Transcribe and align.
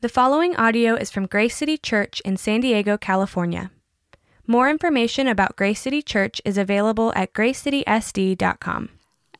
The 0.00 0.08
following 0.08 0.54
audio 0.54 0.94
is 0.94 1.10
from 1.10 1.26
Grace 1.26 1.56
City 1.56 1.76
Church 1.76 2.20
in 2.20 2.36
San 2.36 2.60
Diego, 2.60 2.96
California. 2.96 3.72
More 4.46 4.70
information 4.70 5.26
about 5.26 5.56
Grace 5.56 5.80
City 5.80 6.02
Church 6.02 6.40
is 6.44 6.56
available 6.56 7.12
at 7.16 7.32
gracecitysd.com. 7.32 8.90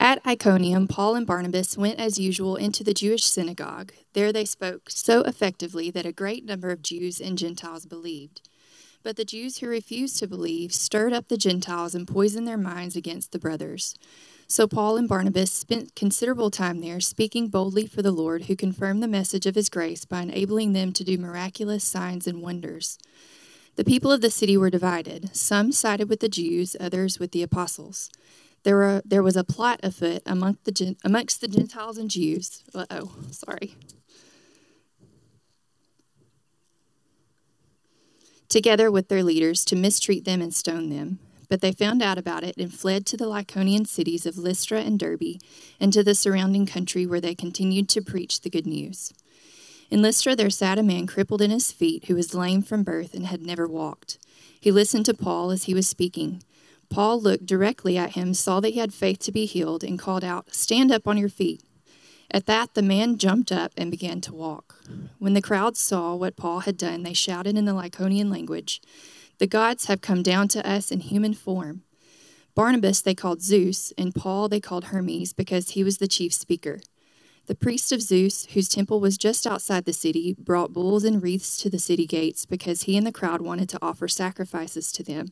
At 0.00 0.26
Iconium, 0.26 0.88
Paul 0.88 1.14
and 1.14 1.24
Barnabas 1.24 1.78
went 1.78 2.00
as 2.00 2.18
usual 2.18 2.56
into 2.56 2.82
the 2.82 2.92
Jewish 2.92 3.22
synagogue. 3.22 3.92
There 4.14 4.32
they 4.32 4.44
spoke 4.44 4.90
so 4.90 5.20
effectively 5.20 5.92
that 5.92 6.04
a 6.06 6.10
great 6.10 6.44
number 6.44 6.70
of 6.70 6.82
Jews 6.82 7.20
and 7.20 7.38
Gentiles 7.38 7.86
believed. 7.86 8.40
But 9.04 9.14
the 9.14 9.24
Jews 9.24 9.58
who 9.58 9.68
refused 9.68 10.18
to 10.18 10.26
believe 10.26 10.74
stirred 10.74 11.12
up 11.12 11.28
the 11.28 11.36
Gentiles 11.36 11.94
and 11.94 12.08
poisoned 12.08 12.48
their 12.48 12.58
minds 12.58 12.96
against 12.96 13.30
the 13.30 13.38
brothers. 13.38 13.94
So 14.50 14.66
Paul 14.66 14.96
and 14.96 15.06
Barnabas 15.06 15.52
spent 15.52 15.94
considerable 15.94 16.50
time 16.50 16.80
there, 16.80 17.00
speaking 17.00 17.48
boldly 17.48 17.86
for 17.86 18.00
the 18.00 18.10
Lord, 18.10 18.44
who 18.44 18.56
confirmed 18.56 19.02
the 19.02 19.08
message 19.08 19.44
of 19.44 19.54
his 19.54 19.68
grace 19.68 20.06
by 20.06 20.22
enabling 20.22 20.72
them 20.72 20.90
to 20.94 21.04
do 21.04 21.18
miraculous 21.18 21.84
signs 21.84 22.26
and 22.26 22.40
wonders. 22.40 22.98
The 23.76 23.84
people 23.84 24.10
of 24.10 24.22
the 24.22 24.30
city 24.30 24.56
were 24.56 24.70
divided. 24.70 25.36
Some 25.36 25.70
sided 25.70 26.08
with 26.08 26.20
the 26.20 26.30
Jews, 26.30 26.76
others 26.80 27.18
with 27.18 27.32
the 27.32 27.42
apostles. 27.42 28.08
There, 28.62 28.76
were, 28.76 29.02
there 29.04 29.22
was 29.22 29.36
a 29.36 29.44
plot 29.44 29.80
afoot 29.82 30.22
amongst 30.24 30.64
the, 30.64 30.96
amongst 31.04 31.42
the 31.42 31.48
Gentiles 31.48 31.98
and 31.98 32.10
Jews. 32.10 32.64
Uh 32.74 32.86
oh, 32.90 33.12
sorry. 33.30 33.74
Together 38.48 38.90
with 38.90 39.08
their 39.08 39.22
leaders 39.22 39.62
to 39.66 39.76
mistreat 39.76 40.24
them 40.24 40.40
and 40.40 40.54
stone 40.54 40.88
them. 40.88 41.18
But 41.48 41.60
they 41.60 41.72
found 41.72 42.02
out 42.02 42.18
about 42.18 42.44
it 42.44 42.56
and 42.56 42.72
fled 42.72 43.06
to 43.06 43.16
the 43.16 43.26
Lycaonian 43.26 43.86
cities 43.86 44.26
of 44.26 44.36
Lystra 44.36 44.80
and 44.80 44.98
Derbe 44.98 45.40
and 45.80 45.92
to 45.92 46.04
the 46.04 46.14
surrounding 46.14 46.66
country 46.66 47.06
where 47.06 47.20
they 47.20 47.34
continued 47.34 47.88
to 47.90 48.02
preach 48.02 48.40
the 48.40 48.50
good 48.50 48.66
news. 48.66 49.12
In 49.90 50.02
Lystra 50.02 50.36
there 50.36 50.50
sat 50.50 50.78
a 50.78 50.82
man 50.82 51.06
crippled 51.06 51.40
in 51.40 51.50
his 51.50 51.72
feet 51.72 52.04
who 52.04 52.14
was 52.14 52.34
lame 52.34 52.62
from 52.62 52.82
birth 52.82 53.14
and 53.14 53.26
had 53.26 53.40
never 53.40 53.66
walked. 53.66 54.18
He 54.60 54.70
listened 54.70 55.06
to 55.06 55.14
Paul 55.14 55.50
as 55.50 55.64
he 55.64 55.74
was 55.74 55.88
speaking. 55.88 56.42
Paul 56.90 57.20
looked 57.20 57.46
directly 57.46 57.96
at 57.96 58.10
him, 58.10 58.34
saw 58.34 58.60
that 58.60 58.70
he 58.70 58.80
had 58.80 58.92
faith 58.92 59.18
to 59.20 59.32
be 59.32 59.46
healed, 59.46 59.84
and 59.84 59.98
called 59.98 60.24
out, 60.24 60.54
Stand 60.54 60.90
up 60.90 61.06
on 61.06 61.18
your 61.18 61.28
feet. 61.28 61.62
At 62.30 62.46
that, 62.46 62.74
the 62.74 62.82
man 62.82 63.16
jumped 63.16 63.50
up 63.50 63.72
and 63.76 63.90
began 63.90 64.20
to 64.22 64.34
walk. 64.34 64.76
When 65.18 65.34
the 65.34 65.42
crowd 65.42 65.76
saw 65.76 66.14
what 66.14 66.36
Paul 66.36 66.60
had 66.60 66.76
done, 66.76 67.02
they 67.02 67.14
shouted 67.14 67.56
in 67.56 67.64
the 67.64 67.72
Lycaonian 67.72 68.30
language, 68.30 68.82
the 69.38 69.46
gods 69.46 69.86
have 69.86 70.00
come 70.00 70.22
down 70.22 70.48
to 70.48 70.68
us 70.68 70.90
in 70.90 71.00
human 71.00 71.34
form. 71.34 71.82
Barnabas 72.54 73.00
they 73.00 73.14
called 73.14 73.40
Zeus, 73.40 73.92
and 73.96 74.14
Paul 74.14 74.48
they 74.48 74.60
called 74.60 74.86
Hermes 74.86 75.32
because 75.32 75.70
he 75.70 75.84
was 75.84 75.98
the 75.98 76.08
chief 76.08 76.34
speaker. 76.34 76.80
The 77.46 77.54
priest 77.54 77.92
of 77.92 78.02
Zeus, 78.02 78.46
whose 78.52 78.68
temple 78.68 79.00
was 79.00 79.16
just 79.16 79.46
outside 79.46 79.84
the 79.84 79.92
city, 79.92 80.36
brought 80.38 80.72
bulls 80.72 81.04
and 81.04 81.22
wreaths 81.22 81.56
to 81.62 81.70
the 81.70 81.78
city 81.78 82.06
gates 82.06 82.44
because 82.44 82.82
he 82.82 82.96
and 82.96 83.06
the 83.06 83.12
crowd 83.12 83.40
wanted 83.40 83.68
to 83.70 83.78
offer 83.80 84.06
sacrifices 84.06 84.92
to 84.92 85.02
them. 85.02 85.28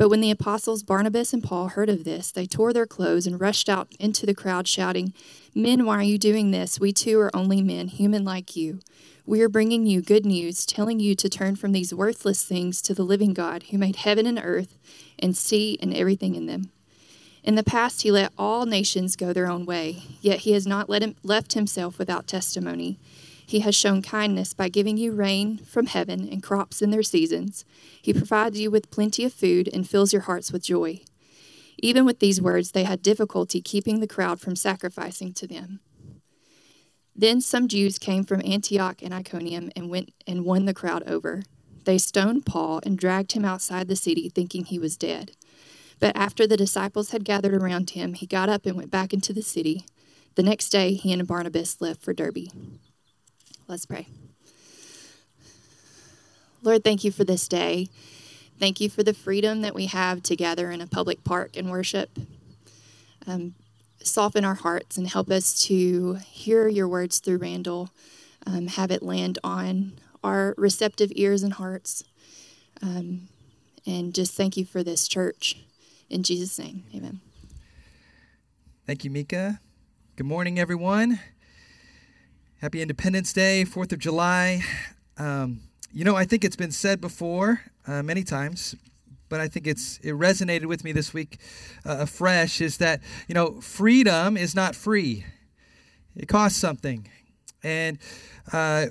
But 0.00 0.08
when 0.08 0.22
the 0.22 0.30
apostles 0.30 0.82
Barnabas 0.82 1.34
and 1.34 1.44
Paul 1.44 1.68
heard 1.68 1.90
of 1.90 2.04
this, 2.04 2.30
they 2.30 2.46
tore 2.46 2.72
their 2.72 2.86
clothes 2.86 3.26
and 3.26 3.38
rushed 3.38 3.68
out 3.68 3.94
into 4.00 4.24
the 4.24 4.32
crowd, 4.32 4.66
shouting, 4.66 5.12
Men, 5.54 5.84
why 5.84 5.96
are 5.96 6.02
you 6.02 6.16
doing 6.16 6.52
this? 6.52 6.80
We 6.80 6.90
too 6.90 7.20
are 7.20 7.36
only 7.36 7.60
men, 7.60 7.88
human 7.88 8.24
like 8.24 8.56
you. 8.56 8.78
We 9.26 9.42
are 9.42 9.48
bringing 9.50 9.84
you 9.84 10.00
good 10.00 10.24
news, 10.24 10.64
telling 10.64 11.00
you 11.00 11.14
to 11.16 11.28
turn 11.28 11.54
from 11.54 11.72
these 11.72 11.92
worthless 11.92 12.42
things 12.42 12.80
to 12.80 12.94
the 12.94 13.02
living 13.02 13.34
God 13.34 13.64
who 13.64 13.76
made 13.76 13.96
heaven 13.96 14.24
and 14.24 14.40
earth 14.42 14.78
and 15.18 15.36
sea 15.36 15.78
and 15.82 15.92
everything 15.92 16.34
in 16.34 16.46
them. 16.46 16.70
In 17.44 17.56
the 17.56 17.62
past, 17.62 18.00
he 18.00 18.10
let 18.10 18.32
all 18.38 18.64
nations 18.64 19.16
go 19.16 19.34
their 19.34 19.50
own 19.50 19.66
way, 19.66 20.04
yet 20.22 20.40
he 20.40 20.52
has 20.52 20.66
not 20.66 20.88
him, 20.88 21.14
left 21.22 21.52
himself 21.52 21.98
without 21.98 22.26
testimony. 22.26 22.98
He 23.50 23.60
has 23.60 23.74
shown 23.74 24.00
kindness 24.00 24.54
by 24.54 24.68
giving 24.68 24.96
you 24.96 25.10
rain 25.10 25.58
from 25.58 25.86
heaven 25.86 26.28
and 26.30 26.40
crops 26.40 26.80
in 26.80 26.92
their 26.92 27.02
seasons. 27.02 27.64
He 28.00 28.12
provides 28.12 28.60
you 28.60 28.70
with 28.70 28.92
plenty 28.92 29.24
of 29.24 29.32
food 29.32 29.68
and 29.72 29.90
fills 29.90 30.12
your 30.12 30.22
hearts 30.22 30.52
with 30.52 30.62
joy. 30.62 31.00
Even 31.78 32.04
with 32.04 32.20
these 32.20 32.40
words, 32.40 32.70
they 32.70 32.84
had 32.84 33.02
difficulty 33.02 33.60
keeping 33.60 33.98
the 33.98 34.06
crowd 34.06 34.40
from 34.40 34.54
sacrificing 34.54 35.32
to 35.32 35.48
them. 35.48 35.80
Then 37.16 37.40
some 37.40 37.66
Jews 37.66 37.98
came 37.98 38.22
from 38.22 38.40
Antioch 38.44 39.02
and 39.02 39.12
Iconium 39.12 39.72
and 39.74 39.90
went 39.90 40.14
and 40.28 40.44
won 40.44 40.66
the 40.66 40.72
crowd 40.72 41.02
over. 41.08 41.42
They 41.86 41.98
stoned 41.98 42.46
Paul 42.46 42.78
and 42.84 42.96
dragged 42.96 43.32
him 43.32 43.44
outside 43.44 43.88
the 43.88 43.96
city, 43.96 44.28
thinking 44.28 44.64
he 44.64 44.78
was 44.78 44.96
dead. 44.96 45.32
But 45.98 46.16
after 46.16 46.46
the 46.46 46.56
disciples 46.56 47.10
had 47.10 47.24
gathered 47.24 47.54
around 47.54 47.90
him, 47.90 48.14
he 48.14 48.26
got 48.28 48.48
up 48.48 48.64
and 48.64 48.76
went 48.76 48.92
back 48.92 49.12
into 49.12 49.32
the 49.32 49.42
city. 49.42 49.86
The 50.36 50.44
next 50.44 50.68
day, 50.68 50.92
he 50.92 51.12
and 51.12 51.26
Barnabas 51.26 51.80
left 51.80 52.00
for 52.00 52.12
Derbe. 52.12 52.46
Let's 53.70 53.86
pray. 53.86 54.08
Lord, 56.60 56.82
thank 56.82 57.04
you 57.04 57.12
for 57.12 57.22
this 57.22 57.46
day. 57.46 57.88
Thank 58.58 58.80
you 58.80 58.90
for 58.90 59.04
the 59.04 59.14
freedom 59.14 59.62
that 59.62 59.76
we 59.76 59.86
have 59.86 60.24
to 60.24 60.34
gather 60.34 60.72
in 60.72 60.80
a 60.80 60.88
public 60.88 61.22
park 61.22 61.56
and 61.56 61.70
worship. 61.70 62.10
Um, 63.28 63.54
soften 64.02 64.44
our 64.44 64.56
hearts 64.56 64.96
and 64.96 65.06
help 65.06 65.30
us 65.30 65.62
to 65.66 66.14
hear 66.14 66.66
your 66.66 66.88
words 66.88 67.20
through 67.20 67.36
Randall, 67.36 67.90
um, 68.44 68.66
have 68.66 68.90
it 68.90 69.04
land 69.04 69.38
on 69.44 69.92
our 70.24 70.52
receptive 70.58 71.12
ears 71.14 71.44
and 71.44 71.52
hearts. 71.52 72.02
Um, 72.82 73.28
and 73.86 74.12
just 74.12 74.34
thank 74.34 74.56
you 74.56 74.64
for 74.64 74.82
this 74.82 75.06
church. 75.06 75.58
In 76.08 76.24
Jesus' 76.24 76.58
name, 76.58 76.82
amen. 76.92 77.20
Thank 78.84 79.04
you, 79.04 79.12
Mika. 79.12 79.60
Good 80.16 80.26
morning, 80.26 80.58
everyone. 80.58 81.20
Happy 82.60 82.82
Independence 82.82 83.32
Day, 83.32 83.64
4th 83.64 83.90
of 83.92 83.98
July. 83.98 84.62
Um, 85.16 85.62
you 85.94 86.04
know, 86.04 86.14
I 86.14 86.26
think 86.26 86.44
it's 86.44 86.56
been 86.56 86.72
said 86.72 87.00
before 87.00 87.62
uh, 87.86 88.02
many 88.02 88.22
times, 88.22 88.76
but 89.30 89.40
I 89.40 89.48
think 89.48 89.66
it's 89.66 89.96
it 90.02 90.12
resonated 90.12 90.66
with 90.66 90.84
me 90.84 90.92
this 90.92 91.14
week 91.14 91.38
uh, 91.86 92.00
afresh 92.00 92.60
is 92.60 92.76
that 92.76 93.00
you 93.28 93.34
know 93.34 93.62
freedom 93.62 94.36
is 94.36 94.54
not 94.54 94.74
free; 94.74 95.24
it 96.14 96.28
costs 96.28 96.58
something. 96.58 97.08
And 97.62 97.96
uh, 98.52 98.88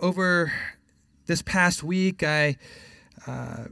over 0.00 0.50
this 1.26 1.42
past 1.42 1.82
week, 1.82 2.22
I 2.22 2.56
uh, 3.26 3.64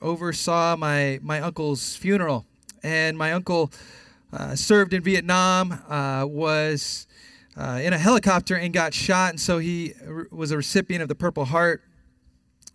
oversaw 0.00 0.76
my 0.76 1.18
my 1.20 1.40
uncle's 1.40 1.96
funeral, 1.96 2.46
and 2.84 3.18
my 3.18 3.32
uncle 3.32 3.72
uh, 4.32 4.54
served 4.54 4.94
in 4.94 5.02
Vietnam, 5.02 5.82
uh, 7.56 7.80
in 7.82 7.92
a 7.92 7.98
helicopter 7.98 8.56
and 8.56 8.72
got 8.72 8.94
shot, 8.94 9.30
and 9.30 9.40
so 9.40 9.58
he 9.58 9.94
was 10.30 10.50
a 10.50 10.56
recipient 10.56 11.02
of 11.02 11.08
the 11.08 11.14
Purple 11.14 11.44
Heart, 11.44 11.82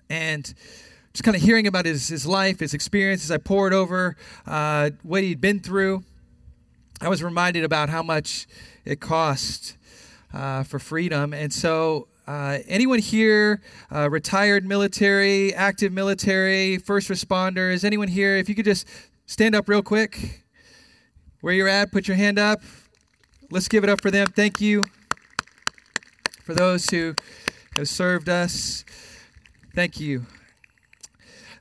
and 0.09 0.53
just 1.13 1.23
kind 1.23 1.35
of 1.35 1.41
hearing 1.41 1.67
about 1.67 1.85
his, 1.85 2.07
his 2.07 2.25
life, 2.25 2.59
his 2.59 2.73
experiences. 2.73 3.31
I 3.31 3.37
poured 3.37 3.73
over 3.73 4.15
uh, 4.45 4.91
what 5.03 5.23
he'd 5.23 5.41
been 5.41 5.59
through. 5.59 6.03
I 7.01 7.09
was 7.09 7.23
reminded 7.23 7.63
about 7.63 7.89
how 7.89 8.03
much 8.03 8.47
it 8.85 8.99
cost 8.99 9.77
uh, 10.33 10.63
for 10.63 10.79
freedom. 10.79 11.33
And 11.33 11.51
so, 11.51 12.07
uh, 12.27 12.59
anyone 12.67 12.99
here, 12.99 13.61
uh, 13.93 14.09
retired 14.09 14.65
military, 14.65 15.53
active 15.55 15.91
military, 15.91 16.77
first 16.77 17.09
responders, 17.09 17.83
anyone 17.83 18.07
here, 18.07 18.37
if 18.37 18.47
you 18.47 18.55
could 18.55 18.65
just 18.65 18.87
stand 19.25 19.55
up 19.55 19.67
real 19.67 19.81
quick 19.81 20.43
where 21.41 21.53
you're 21.53 21.67
at, 21.67 21.91
put 21.91 22.07
your 22.07 22.17
hand 22.17 22.37
up. 22.37 22.61
Let's 23.51 23.67
give 23.67 23.83
it 23.83 23.89
up 23.89 24.01
for 24.01 24.11
them. 24.11 24.27
Thank 24.27 24.61
you 24.61 24.85
for 26.43 26.53
those 26.53 26.89
who 26.89 27.15
have 27.75 27.89
served 27.89 28.29
us. 28.29 28.85
Thank 29.73 29.99
you. 29.99 30.25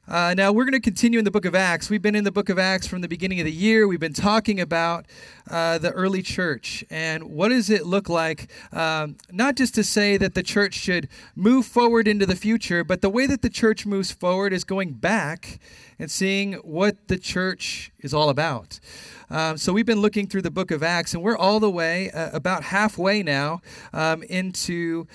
Uh, 0.08 0.32
now, 0.34 0.50
we're 0.50 0.64
going 0.64 0.72
to 0.72 0.80
continue 0.80 1.18
in 1.18 1.24
the 1.26 1.30
book 1.30 1.44
of 1.44 1.54
Acts. 1.54 1.90
We've 1.90 2.00
been 2.00 2.14
in 2.14 2.24
the 2.24 2.32
book 2.32 2.48
of 2.48 2.58
Acts 2.58 2.86
from 2.86 3.02
the 3.02 3.08
beginning 3.08 3.40
of 3.40 3.44
the 3.44 3.52
year. 3.52 3.86
We've 3.86 4.00
been 4.00 4.14
talking 4.14 4.58
about 4.58 5.04
uh, 5.50 5.76
the 5.76 5.90
early 5.90 6.22
church 6.22 6.82
and 6.88 7.24
what 7.24 7.50
does 7.50 7.68
it 7.68 7.84
look 7.84 8.08
like, 8.08 8.50
um, 8.72 9.16
not 9.30 9.54
just 9.54 9.74
to 9.74 9.84
say 9.84 10.16
that 10.16 10.32
the 10.32 10.42
church 10.42 10.72
should 10.72 11.10
move 11.36 11.66
forward 11.66 12.08
into 12.08 12.24
the 12.24 12.36
future, 12.36 12.84
but 12.84 13.02
the 13.02 13.10
way 13.10 13.26
that 13.26 13.42
the 13.42 13.50
church 13.50 13.84
moves 13.84 14.10
forward 14.10 14.54
is 14.54 14.64
going 14.64 14.94
back 14.94 15.58
and 15.98 16.10
seeing 16.10 16.54
what 16.54 17.08
the 17.08 17.18
church 17.18 17.92
is 17.98 18.14
all 18.14 18.30
about. 18.30 18.80
Um, 19.28 19.58
so 19.58 19.74
we've 19.74 19.84
been 19.84 20.00
looking 20.00 20.26
through 20.26 20.42
the 20.42 20.50
book 20.50 20.70
of 20.70 20.82
Acts, 20.82 21.12
and 21.12 21.22
we're 21.22 21.36
all 21.36 21.60
the 21.60 21.70
way, 21.70 22.10
uh, 22.12 22.30
about 22.32 22.62
halfway 22.62 23.22
now, 23.22 23.60
um, 23.92 24.22
into 24.22 25.06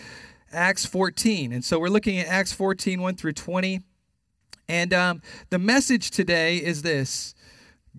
Acts 0.51 0.85
14. 0.85 1.51
And 1.51 1.65
so 1.65 1.79
we're 1.79 1.87
looking 1.87 2.19
at 2.19 2.27
Acts 2.27 2.53
14, 2.53 3.01
1 3.01 3.15
through 3.15 3.33
20. 3.33 3.81
And 4.67 4.93
um, 4.93 5.21
the 5.49 5.59
message 5.59 6.11
today 6.11 6.57
is 6.57 6.81
this 6.81 7.35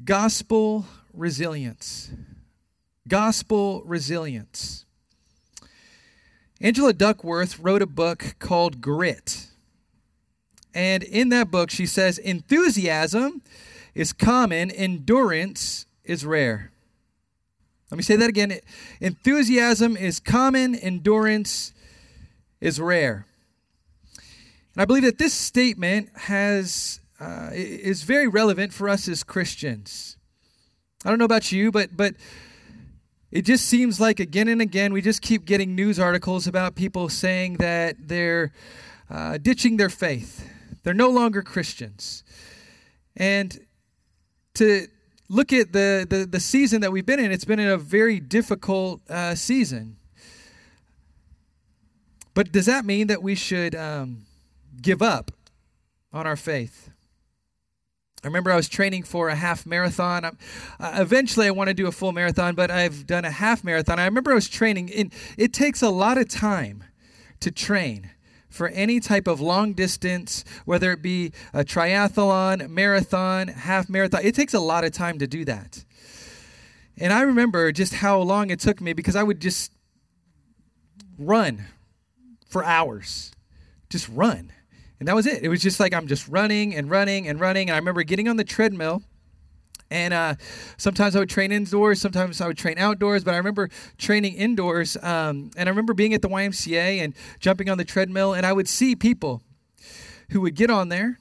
gospel 0.04 0.86
resilience. 1.12 2.10
Gospel 3.06 3.82
resilience. 3.84 4.86
Angela 6.60 6.92
Duckworth 6.92 7.58
wrote 7.58 7.82
a 7.82 7.86
book 7.86 8.36
called 8.38 8.80
Grit. 8.80 9.48
And 10.72 11.02
in 11.02 11.28
that 11.28 11.50
book, 11.50 11.70
she 11.70 11.86
says 11.86 12.18
enthusiasm 12.18 13.42
is 13.94 14.12
common, 14.12 14.70
endurance 14.70 15.86
is 16.04 16.24
rare. 16.24 16.72
Let 17.90 17.98
me 17.98 18.02
say 18.02 18.16
that 18.16 18.28
again. 18.28 18.58
Enthusiasm 19.00 19.96
is 19.96 20.18
common, 20.18 20.74
endurance 20.74 21.72
is 22.60 22.80
rare. 22.80 23.26
And 24.74 24.82
I 24.82 24.84
believe 24.84 25.04
that 25.04 25.18
this 25.18 25.32
statement 25.32 26.10
has 26.14 27.00
uh, 27.20 27.50
is 27.52 28.02
very 28.02 28.26
relevant 28.26 28.72
for 28.72 28.88
us 28.88 29.08
as 29.08 29.22
Christians. 29.22 30.16
I 31.04 31.10
don't 31.10 31.18
know 31.18 31.24
about 31.24 31.52
you, 31.52 31.70
but 31.70 31.96
but 31.96 32.14
it 33.30 33.42
just 33.42 33.66
seems 33.66 34.00
like 34.00 34.20
again 34.20 34.48
and 34.48 34.60
again 34.60 34.92
we 34.92 35.00
just 35.00 35.22
keep 35.22 35.44
getting 35.44 35.74
news 35.74 35.98
articles 35.98 36.46
about 36.46 36.74
people 36.74 37.08
saying 37.08 37.58
that 37.58 37.96
they're 38.08 38.52
uh, 39.10 39.38
ditching 39.38 39.76
their 39.76 39.90
faith. 39.90 40.48
They're 40.82 40.94
no 40.94 41.08
longer 41.08 41.42
Christians. 41.42 42.24
And 43.16 43.58
to 44.54 44.86
look 45.28 45.52
at 45.52 45.72
the, 45.72 46.06
the, 46.08 46.26
the 46.26 46.40
season 46.40 46.80
that 46.82 46.92
we've 46.92 47.06
been 47.06 47.20
in, 47.20 47.32
it's 47.32 47.44
been 47.44 47.58
in 47.58 47.68
a 47.68 47.78
very 47.78 48.20
difficult 48.20 49.00
uh, 49.08 49.34
season. 49.34 49.96
But 52.34 52.52
does 52.52 52.66
that 52.66 52.84
mean 52.84 53.06
that 53.06 53.22
we 53.22 53.34
should 53.34 53.74
um, 53.74 54.26
give 54.80 55.02
up 55.02 55.30
on 56.12 56.26
our 56.26 56.36
faith? 56.36 56.90
I 58.24 58.26
remember 58.26 58.50
I 58.50 58.56
was 58.56 58.70
training 58.70 59.02
for 59.02 59.28
a 59.28 59.34
half 59.34 59.66
marathon. 59.66 60.24
Uh, 60.24 60.32
eventually, 60.80 61.46
I 61.46 61.50
want 61.50 61.68
to 61.68 61.74
do 61.74 61.86
a 61.86 61.92
full 61.92 62.12
marathon, 62.12 62.54
but 62.54 62.70
I've 62.70 63.06
done 63.06 63.26
a 63.26 63.30
half 63.30 63.62
marathon. 63.62 63.98
I 63.98 64.06
remember 64.06 64.32
I 64.32 64.34
was 64.34 64.48
training, 64.48 64.90
and 64.94 65.12
it 65.36 65.52
takes 65.52 65.82
a 65.82 65.90
lot 65.90 66.16
of 66.16 66.28
time 66.28 66.84
to 67.40 67.50
train 67.50 68.10
for 68.48 68.68
any 68.68 68.98
type 69.00 69.26
of 69.26 69.40
long 69.40 69.74
distance, 69.74 70.44
whether 70.64 70.92
it 70.92 71.02
be 71.02 71.32
a 71.52 71.64
triathlon, 71.64 72.70
marathon, 72.70 73.48
half 73.48 73.90
marathon. 73.90 74.20
It 74.24 74.34
takes 74.34 74.54
a 74.54 74.60
lot 74.60 74.84
of 74.84 74.92
time 74.92 75.18
to 75.18 75.26
do 75.26 75.44
that. 75.44 75.84
And 76.96 77.12
I 77.12 77.22
remember 77.22 77.72
just 77.72 77.94
how 77.94 78.20
long 78.20 78.50
it 78.50 78.60
took 78.60 78.80
me 78.80 78.92
because 78.92 79.16
I 79.16 79.22
would 79.22 79.40
just 79.40 79.72
run 81.18 81.64
for 82.46 82.64
hours, 82.64 83.32
just 83.90 84.08
run. 84.08 84.52
And 84.98 85.08
that 85.08 85.14
was 85.14 85.26
it. 85.26 85.42
It 85.42 85.48
was 85.48 85.60
just 85.62 85.80
like 85.80 85.92
I'm 85.92 86.06
just 86.06 86.28
running 86.28 86.74
and 86.74 86.90
running 86.90 87.28
and 87.28 87.40
running. 87.40 87.68
And 87.68 87.74
I 87.74 87.78
remember 87.78 88.02
getting 88.02 88.28
on 88.28 88.36
the 88.36 88.44
treadmill. 88.44 89.02
And 89.90 90.14
uh, 90.14 90.34
sometimes 90.76 91.14
I 91.14 91.20
would 91.20 91.28
train 91.28 91.52
indoors, 91.52 92.00
sometimes 92.00 92.40
I 92.40 92.46
would 92.46 92.56
train 92.56 92.78
outdoors. 92.78 93.22
But 93.22 93.34
I 93.34 93.36
remember 93.36 93.68
training 93.98 94.34
indoors, 94.34 94.96
um, 95.02 95.50
and 95.56 95.68
I 95.68 95.70
remember 95.70 95.94
being 95.94 96.14
at 96.14 96.22
the 96.22 96.28
YMCA 96.28 96.98
and 96.98 97.14
jumping 97.38 97.68
on 97.68 97.78
the 97.78 97.84
treadmill, 97.84 98.34
and 98.34 98.46
I 98.46 98.52
would 98.52 98.68
see 98.68 98.96
people 98.96 99.42
who 100.30 100.40
would 100.40 100.54
get 100.54 100.70
on 100.70 100.88
there, 100.88 101.18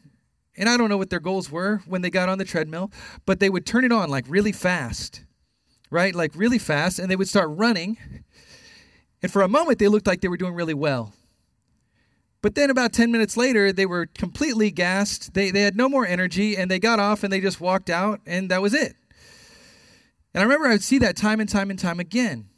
and 0.58 0.70
I 0.70 0.78
don't 0.78 0.90
know 0.90 0.98
what 0.98 1.10
their 1.10 1.20
goals 1.20 1.52
were 1.52 1.82
when 1.86 2.02
they 2.02 2.10
got 2.10 2.30
on 2.30 2.38
the 2.38 2.46
treadmill, 2.46 2.92
but 3.26 3.40
they 3.40 3.50
would 3.50 3.66
turn 3.66 3.84
it 3.84 3.92
on 3.92 4.10
like 4.10 4.26
really 4.28 4.52
fast, 4.52 5.24
right? 5.92 6.16
Like 6.16 6.32
really 6.34 6.60
fast, 6.60 7.00
and 7.00 7.12
they 7.12 7.16
would 7.16 7.28
start 7.28 7.50
running. 7.52 7.98
And 9.22 9.32
for 9.32 9.42
a 9.42 9.48
moment, 9.48 9.80
they 9.80 9.88
looked 9.88 10.08
like 10.08 10.22
they 10.22 10.28
were 10.28 10.38
doing 10.38 10.54
really 10.54 10.74
well. 10.74 11.14
But 12.44 12.56
then 12.56 12.70
about 12.70 12.92
10 12.92 13.10
minutes 13.10 13.38
later, 13.38 13.72
they 13.72 13.86
were 13.86 14.06
completely 14.06 14.70
gassed. 14.70 15.34
They, 15.34 15.50
they 15.50 15.62
had 15.62 15.78
no 15.78 15.88
more 15.88 16.06
energy 16.06 16.58
and 16.58 16.70
they 16.70 16.78
got 16.78 17.00
off 17.00 17.24
and 17.24 17.32
they 17.32 17.40
just 17.40 17.62
walked 17.62 17.90
out 17.90 18.20
and 18.26 18.52
that 18.52 18.62
was 18.62 18.74
it. 18.74 18.98
And 20.34 20.42
I 20.42 20.44
remember 20.44 20.68
I 20.68 20.72
would 20.72 20.84
see 20.84 20.98
that 21.00 21.16
time 21.16 21.40
and 21.40 21.48
time 21.48 21.70
and 21.70 21.80
time 21.80 22.02
again. 22.02 22.50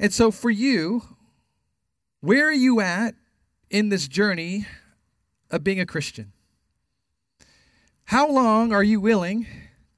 And 0.00 0.12
so 0.12 0.32
for 0.32 0.50
you, 0.50 1.02
where 2.20 2.48
are 2.48 2.52
you 2.52 2.80
at 2.80 3.14
in 3.70 3.90
this 3.90 4.08
journey 4.08 4.66
of 5.48 5.62
being 5.62 5.78
a 5.78 5.86
Christian? 5.86 6.32
How 8.06 8.28
long 8.28 8.72
are 8.72 8.82
you 8.82 8.98
willing 8.98 9.46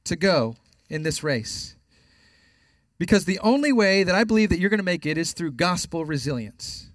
to 0.04 0.16
go 0.16 0.56
in 0.90 1.02
this 1.02 1.22
race? 1.22 1.76
Because 2.98 3.24
the 3.24 3.38
only 3.38 3.72
way 3.72 4.02
that 4.02 4.14
I 4.14 4.24
believe 4.24 4.50
that 4.50 4.58
you're 4.58 4.68
going 4.68 4.78
to 4.80 4.84
make 4.84 5.06
it 5.06 5.16
is 5.16 5.32
through 5.32 5.52
gospel 5.52 6.04
resilience 6.04 6.87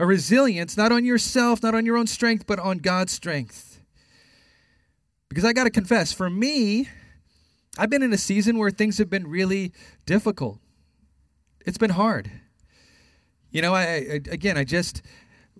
a 0.00 0.06
resilience 0.06 0.78
not 0.78 0.90
on 0.90 1.04
yourself, 1.04 1.62
not 1.62 1.74
on 1.74 1.84
your 1.84 1.98
own 1.98 2.06
strength, 2.06 2.46
but 2.46 2.58
on 2.58 2.78
God's 2.78 3.12
strength. 3.12 3.82
Because 5.28 5.44
I 5.44 5.52
got 5.52 5.64
to 5.64 5.70
confess, 5.70 6.10
for 6.10 6.30
me, 6.30 6.88
I've 7.78 7.90
been 7.90 8.02
in 8.02 8.12
a 8.12 8.18
season 8.18 8.56
where 8.58 8.70
things 8.70 8.96
have 8.96 9.10
been 9.10 9.26
really 9.26 9.72
difficult. 10.06 10.58
It's 11.66 11.76
been 11.76 11.90
hard. 11.90 12.30
You 13.50 13.60
know, 13.60 13.74
I, 13.74 13.82
I 13.82 14.20
again, 14.30 14.56
I 14.56 14.64
just 14.64 15.02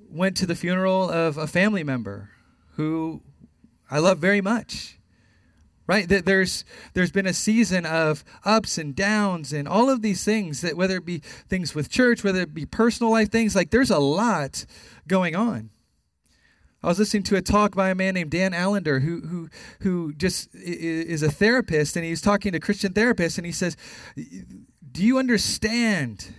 went 0.08 0.38
to 0.38 0.46
the 0.46 0.56
funeral 0.56 1.10
of 1.10 1.36
a 1.36 1.46
family 1.46 1.84
member 1.84 2.30
who 2.76 3.20
I 3.90 3.98
love 3.98 4.18
very 4.18 4.40
much 4.40 4.98
right? 5.90 6.08
There's 6.08 6.64
there's 6.94 7.10
been 7.10 7.26
a 7.26 7.32
season 7.32 7.84
of 7.84 8.22
ups 8.44 8.78
and 8.78 8.94
downs 8.94 9.52
and 9.52 9.66
all 9.66 9.90
of 9.90 10.02
these 10.02 10.24
things 10.24 10.60
that 10.60 10.76
whether 10.76 10.98
it 10.98 11.04
be 11.04 11.18
things 11.18 11.74
with 11.74 11.90
church 11.90 12.22
whether 12.22 12.42
it 12.42 12.54
be 12.54 12.64
personal 12.64 13.10
life 13.10 13.28
things 13.28 13.56
like 13.56 13.70
there's 13.70 13.90
a 13.90 13.98
lot 13.98 14.66
going 15.08 15.34
on. 15.34 15.70
I 16.80 16.86
was 16.86 17.00
listening 17.00 17.24
to 17.24 17.36
a 17.36 17.42
talk 17.42 17.74
by 17.74 17.90
a 17.90 17.96
man 17.96 18.14
named 18.14 18.30
Dan 18.30 18.54
Allender 18.54 19.00
who 19.00 19.20
who 19.22 19.48
who 19.80 20.12
just 20.12 20.54
is 20.54 21.24
a 21.24 21.30
therapist 21.30 21.96
and 21.96 22.04
he's 22.04 22.22
talking 22.22 22.52
to 22.52 22.60
Christian 22.60 22.92
therapists 22.92 23.36
and 23.36 23.44
he 23.44 23.50
says 23.50 23.76
do 24.14 25.04
you 25.04 25.18
understand 25.18 26.32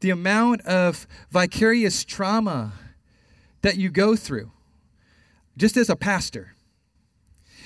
the 0.00 0.10
amount 0.10 0.62
of 0.62 1.06
vicarious 1.30 2.04
trauma 2.04 2.72
that 3.62 3.76
you 3.76 3.88
go 3.88 4.16
through? 4.16 4.50
Just 5.56 5.76
as 5.76 5.88
a 5.88 5.94
pastor 5.94 6.56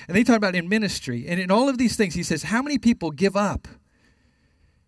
and 0.07 0.15
they 0.15 0.23
talk 0.23 0.37
about 0.37 0.55
in 0.55 0.67
ministry 0.69 1.25
and 1.27 1.39
in 1.39 1.51
all 1.51 1.69
of 1.69 1.77
these 1.77 1.95
things, 1.95 2.13
he 2.13 2.23
says, 2.23 2.43
How 2.43 2.61
many 2.61 2.77
people 2.77 3.11
give 3.11 3.35
up? 3.35 3.67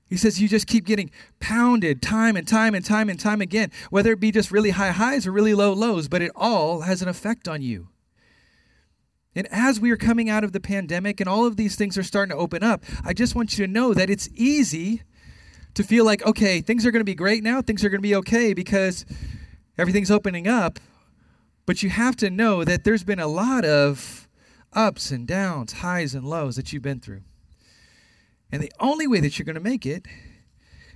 He 0.08 0.18
says, 0.18 0.42
You 0.42 0.48
just 0.48 0.68
keep 0.68 0.86
getting 0.86 1.12
pounded 1.40 2.02
time 2.02 2.36
and 2.36 2.48
time 2.48 2.76
and 2.76 2.86
time 2.86 3.10
and 3.10 3.20
time 3.20 3.42
again, 3.42 3.72
whether 3.90 4.12
it 4.12 4.20
be 4.20 4.32
just 4.32 4.52
really 4.52 4.72
high 4.72 4.92
highs 4.92 5.26
or 5.26 5.32
really 5.32 5.54
low 5.54 5.74
lows, 5.74 6.08
but 6.08 6.22
it 6.22 6.32
all 6.36 6.82
has 6.82 7.02
an 7.02 7.08
effect 7.08 7.48
on 7.48 7.62
you. 7.62 7.90
And 9.36 9.48
as 9.52 9.80
we 9.80 9.92
are 9.92 9.98
coming 9.98 10.30
out 10.30 10.46
of 10.46 10.54
the 10.54 10.62
pandemic 10.62 11.20
and 11.20 11.28
all 11.28 11.46
of 11.46 11.58
these 11.58 11.76
things 11.76 11.98
are 11.98 12.04
starting 12.04 12.34
to 12.34 12.42
open 12.42 12.64
up, 12.64 12.84
I 13.04 13.14
just 13.14 13.36
want 13.36 13.58
you 13.58 13.68
to 13.68 13.72
know 13.72 13.94
that 13.94 14.10
it's 14.10 14.30
easy 14.34 15.02
to 15.74 15.84
feel 15.84 16.06
like, 16.06 16.26
okay, 16.26 16.62
things 16.62 16.86
are 16.86 16.92
going 16.92 17.02
to 17.02 17.06
be 17.06 17.16
great 17.16 17.44
now, 17.44 17.62
things 17.62 17.84
are 17.84 17.90
going 17.90 18.00
to 18.00 18.08
be 18.08 18.16
okay 18.16 18.54
because 18.54 19.06
everything's 19.78 20.10
opening 20.10 20.48
up. 20.48 20.80
But 21.66 21.84
you 21.84 21.90
have 21.90 22.16
to 22.18 22.30
know 22.30 22.64
that 22.64 22.86
there's 22.86 23.04
been 23.04 23.20
a 23.20 23.28
lot 23.28 23.66
of 23.66 24.25
ups 24.76 25.12
and 25.12 25.26
downs, 25.26 25.74
highs 25.74 26.14
and 26.14 26.26
lows 26.26 26.56
that 26.58 26.72
you've 26.72 26.84
been 26.84 27.00
through. 27.00 27.22
And 28.52 28.62
the 28.62 28.72
only 28.80 29.08
way 29.08 29.20
that 29.22 29.40
you're 29.40 29.46
going 29.46 29.56
to 29.56 29.62
make 29.62 29.86
it 29.86 30.06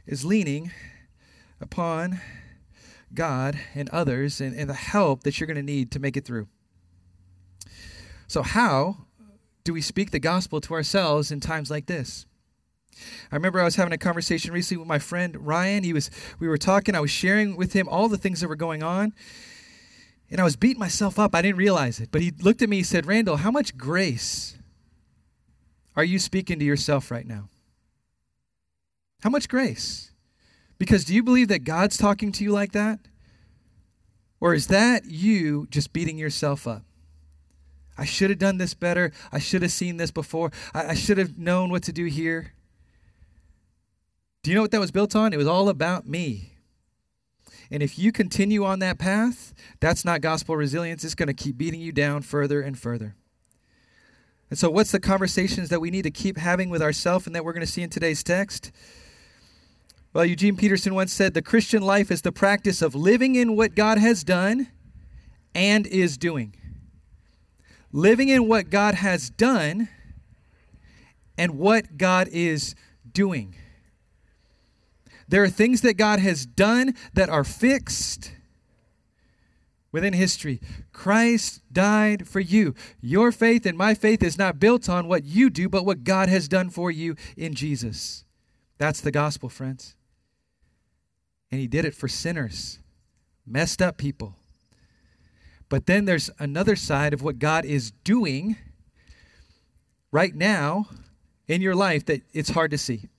is 0.06 0.26
leaning 0.26 0.72
upon 1.62 2.22
God 3.14 3.60
and 3.74 3.90
others 3.90 4.40
and, 4.40 4.56
and 4.56 4.70
the 4.70 4.74
help 4.74 5.24
that 5.24 5.40
you're 5.40 5.48
going 5.48 5.58
to 5.58 5.64
need 5.64 5.92
to 5.92 6.00
make 6.00 6.16
it 6.16 6.26
through. 6.26 6.48
So, 8.28 8.44
how 8.44 8.98
do 9.64 9.74
we 9.74 9.82
speak 9.82 10.12
the 10.12 10.20
gospel 10.20 10.62
to 10.62 10.74
ourselves 10.74 11.32
in 11.32 11.40
times 11.40 11.72
like 11.72 11.88
this? 11.88 12.26
I 13.32 13.36
remember 13.36 13.60
I 13.60 13.64
was 13.64 13.76
having 13.76 13.94
a 13.94 13.98
conversation 13.98 14.54
recently 14.54 14.80
with 14.80 14.88
my 14.88 15.00
friend 15.00 15.36
Ryan. 15.46 15.84
He 15.84 15.94
was 15.94 16.12
we 16.40 16.48
were 16.48 16.58
talking, 16.58 16.96
I 16.96 17.00
was 17.00 17.12
sharing 17.12 17.56
with 17.56 17.74
him 17.74 17.88
all 17.88 18.10
the 18.10 18.18
things 18.18 18.42
that 18.42 18.48
were 18.48 18.56
going 18.56 18.84
on. 18.84 19.14
And 20.32 20.40
I 20.40 20.44
was 20.44 20.56
beating 20.56 20.80
myself 20.80 21.18
up. 21.18 21.34
I 21.34 21.42
didn't 21.42 21.58
realize 21.58 22.00
it. 22.00 22.10
But 22.12 22.22
he 22.22 22.32
looked 22.32 22.62
at 22.62 22.70
me, 22.70 22.78
he 22.78 22.84
said, 22.84 23.06
Randall, 23.06 23.38
how 23.38 23.52
much 23.52 23.78
grace 23.78 24.58
are 25.96 26.04
you 26.04 26.20
speaking 26.20 26.60
to 26.60 26.66
yourself 26.66 27.10
right 27.10 27.28
now? 27.28 27.50
How 29.22 29.30
much 29.30 29.50
grace? 29.50 30.12
Because 30.78 31.04
do 31.04 31.14
you 31.14 31.24
believe 31.24 31.50
that 31.50 31.64
God's 31.64 31.98
talking 31.98 32.32
to 32.34 32.44
you 32.44 32.52
like 32.52 32.72
that? 32.72 33.00
Or 34.40 34.54
is 34.54 34.68
that 34.68 35.06
you 35.06 35.68
just 35.70 35.92
beating 35.92 36.18
yourself 36.18 36.68
up? 36.68 36.84
I 37.98 38.06
should 38.06 38.30
have 38.30 38.40
done 38.40 38.58
this 38.58 38.74
better. 38.74 39.12
I 39.32 39.40
should 39.40 39.62
have 39.62 39.74
seen 39.74 39.98
this 39.98 40.12
before. 40.12 40.52
I, 40.74 40.88
I 40.88 40.94
should 40.94 41.18
have 41.18 41.38
known 41.38 41.70
what 41.70 41.84
to 41.84 41.92
do 41.92 42.06
here. 42.06 42.54
Do 44.42 44.52
you 44.52 44.56
know 44.56 44.62
what 44.62 44.72
that 44.72 44.80
was 44.80 44.92
built 44.92 45.18
on? 45.18 45.34
It 45.34 45.38
was 45.38 45.48
all 45.48 45.68
about 45.68 46.08
me. 46.08 46.54
And 47.72 47.84
if 47.84 48.00
you 48.00 48.12
continue 48.12 48.66
on 48.66 48.80
that 48.80 48.98
path, 48.98 49.54
that's 49.80 50.04
not 50.04 50.22
gospel 50.22 50.56
resilience. 50.56 51.04
It's 51.04 51.16
going 51.16 51.28
to 51.28 51.34
keep 51.34 51.58
beating 51.58 51.82
you 51.82 51.92
down 51.92 52.24
further 52.24 52.62
and 52.62 52.78
further. 52.78 53.16
And 54.50 54.58
so, 54.58 54.70
what's 54.70 54.92
the 54.92 55.00
conversations 55.00 55.70
that 55.70 55.80
we 55.80 55.92
need 55.92 56.02
to 56.04 56.12
keep 56.12 56.38
having 56.38 56.70
with 56.70 56.82
ourselves 56.82 57.28
and 57.28 57.36
that 57.36 57.46
we're 57.46 57.54
going 57.54 57.66
to 57.66 57.72
see 57.72 57.84
in 57.84 57.90
today's 57.90 58.24
text? 58.24 58.72
Well, 60.12 60.26
Eugene 60.26 60.58
Peterson 60.58 60.96
once 60.96 61.14
said 61.14 61.36
the 61.36 61.42
Christian 61.44 61.84
life 61.84 62.10
is 62.10 62.24
the 62.24 62.32
practice 62.32 62.82
of 62.82 62.96
living 62.96 63.36
in 63.36 63.56
what 63.56 63.76
God 63.76 64.00
has 64.00 64.24
done 64.24 64.68
and 65.54 65.86
is 65.86 66.18
doing. 66.18 66.56
Living 67.92 68.30
in 68.30 68.48
what 68.48 68.72
God 68.72 68.96
has 68.96 69.30
done 69.30 69.88
and 71.38 71.60
what 71.60 71.98
God 71.98 72.28
is 72.32 72.74
doing. 73.12 73.56
There 75.30 75.44
are 75.44 75.50
things 75.50 75.82
that 75.82 75.96
God 75.96 76.20
has 76.20 76.46
done 76.46 76.96
that 77.14 77.30
are 77.30 77.44
fixed, 77.44 78.32
within 79.92 80.14
history. 80.14 80.60
Christ 80.92 81.62
died 81.72 82.28
for 82.28 82.40
you. 82.40 82.76
Your 83.02 83.32
faith 83.32 83.66
and 83.66 83.78
my 83.78 83.94
faith 83.94 84.22
is 84.22 84.38
not 84.38 84.60
built 84.60 84.90
on 84.90 85.08
what 85.08 85.24
you 85.24 85.50
do, 85.50 85.68
but 85.70 85.86
what 85.86 86.04
God 86.04 86.30
has 86.30 86.48
done 86.48 86.70
for 86.70 86.92
you 86.92 87.16
in 87.36 87.54
Jesus. 87.54 88.26
That's 88.78 89.02
the 89.02 89.12
gospel, 89.12 89.50
friends. 89.50 89.96
And 91.52 91.60
He 91.60 91.68
did 91.68 91.86
it 91.86 91.96
for 91.96 92.08
sinners, 92.08 92.80
messed 93.46 93.82
up 93.82 93.98
people. 93.98 94.36
But 95.68 95.86
then 95.86 96.06
there's 96.06 96.30
another 96.40 96.76
side 96.76 97.14
of 97.14 97.22
what 97.22 97.40
God 97.40 97.66
is 97.66 97.92
doing 98.04 98.58
right 100.12 100.34
now 100.34 100.88
in 101.48 101.62
your 101.62 101.76
life 101.76 102.06
that 102.06 102.22
it's 102.34 102.50
hard 102.52 102.72
to 102.72 102.78
see. 102.78 103.10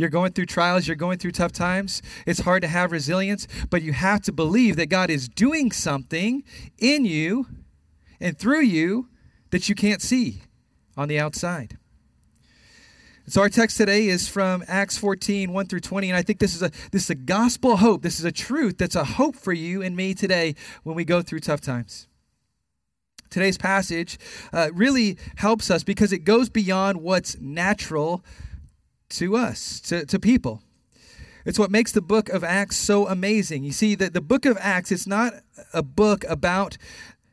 You're 0.00 0.08
going 0.08 0.32
through 0.32 0.46
trials, 0.46 0.86
you're 0.86 0.96
going 0.96 1.18
through 1.18 1.32
tough 1.32 1.52
times. 1.52 2.00
It's 2.26 2.40
hard 2.40 2.62
to 2.62 2.68
have 2.68 2.90
resilience, 2.90 3.46
but 3.68 3.82
you 3.82 3.92
have 3.92 4.22
to 4.22 4.32
believe 4.32 4.76
that 4.76 4.86
God 4.86 5.10
is 5.10 5.28
doing 5.28 5.70
something 5.72 6.42
in 6.78 7.04
you 7.04 7.46
and 8.18 8.38
through 8.38 8.62
you 8.62 9.10
that 9.50 9.68
you 9.68 9.74
can't 9.74 10.00
see 10.00 10.40
on 10.96 11.08
the 11.08 11.20
outside. 11.20 11.76
So 13.26 13.42
our 13.42 13.50
text 13.50 13.76
today 13.76 14.06
is 14.06 14.26
from 14.26 14.64
Acts 14.66 14.96
14, 14.96 15.52
1 15.52 15.66
through 15.66 15.80
20, 15.80 16.08
and 16.08 16.16
I 16.16 16.22
think 16.22 16.38
this 16.38 16.54
is 16.54 16.62
a 16.62 16.70
this 16.92 17.04
is 17.04 17.10
a 17.10 17.14
gospel 17.14 17.76
hope. 17.76 18.00
This 18.00 18.18
is 18.18 18.24
a 18.24 18.32
truth 18.32 18.78
that's 18.78 18.96
a 18.96 19.04
hope 19.04 19.36
for 19.36 19.52
you 19.52 19.82
and 19.82 19.94
me 19.94 20.14
today 20.14 20.54
when 20.82 20.96
we 20.96 21.04
go 21.04 21.20
through 21.20 21.40
tough 21.40 21.60
times. 21.60 22.08
Today's 23.28 23.58
passage 23.58 24.18
uh, 24.54 24.70
really 24.72 25.18
helps 25.36 25.70
us 25.70 25.84
because 25.84 26.10
it 26.10 26.20
goes 26.20 26.48
beyond 26.48 27.02
what's 27.02 27.38
natural 27.38 28.24
to 29.10 29.36
us, 29.36 29.80
to, 29.80 30.06
to 30.06 30.18
people. 30.18 30.62
It's 31.44 31.58
what 31.58 31.70
makes 31.70 31.92
the 31.92 32.02
book 32.02 32.28
of 32.28 32.44
Acts 32.44 32.76
so 32.76 33.08
amazing. 33.08 33.64
You 33.64 33.72
see, 33.72 33.94
that 33.94 34.12
the 34.12 34.20
book 34.20 34.44
of 34.44 34.58
Acts 34.60 34.92
is 34.92 35.06
not 35.06 35.34
a 35.72 35.82
book 35.82 36.24
about 36.28 36.76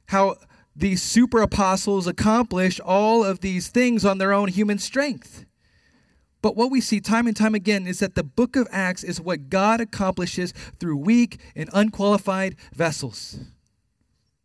how 0.08 0.38
these 0.76 1.02
super 1.02 1.42
apostles 1.42 2.08
accomplished 2.08 2.80
all 2.80 3.24
of 3.24 3.42
these 3.42 3.68
things 3.68 4.06
on 4.06 4.18
their 4.18 4.32
own 4.32 4.48
human 4.48 4.78
strength. 4.78 5.46
But 6.42 6.56
what 6.56 6.72
we 6.72 6.82
see 6.82 7.00
time 7.00 7.28
and 7.28 7.36
time 7.36 7.56
again 7.56 7.88
is 7.88 8.00
that 8.00 8.16
the 8.16 8.24
book 8.24 8.56
of 8.56 8.68
Acts 8.72 9.04
is 9.04 9.20
what 9.20 9.50
God 9.50 9.82
accomplishes 9.82 10.54
through 10.80 10.98
weak 10.98 11.40
and 11.56 11.70
unqualified 11.74 12.56
vessels. 12.74 13.40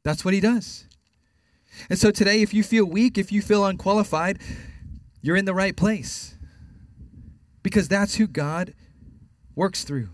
That's 0.02 0.24
what 0.24 0.34
he 0.34 0.40
does. 0.40 0.86
And 1.88 1.98
so 1.98 2.10
today, 2.10 2.42
if 2.42 2.52
you 2.52 2.62
feel 2.62 2.84
weak, 2.84 3.18
if 3.18 3.30
you 3.30 3.42
feel 3.42 3.64
unqualified, 3.64 4.38
you're 5.20 5.36
in 5.36 5.44
the 5.44 5.54
right 5.54 5.76
place 5.76 6.34
because 7.62 7.88
that's 7.88 8.16
who 8.16 8.26
God 8.26 8.74
works 9.54 9.84
through. 9.84 10.08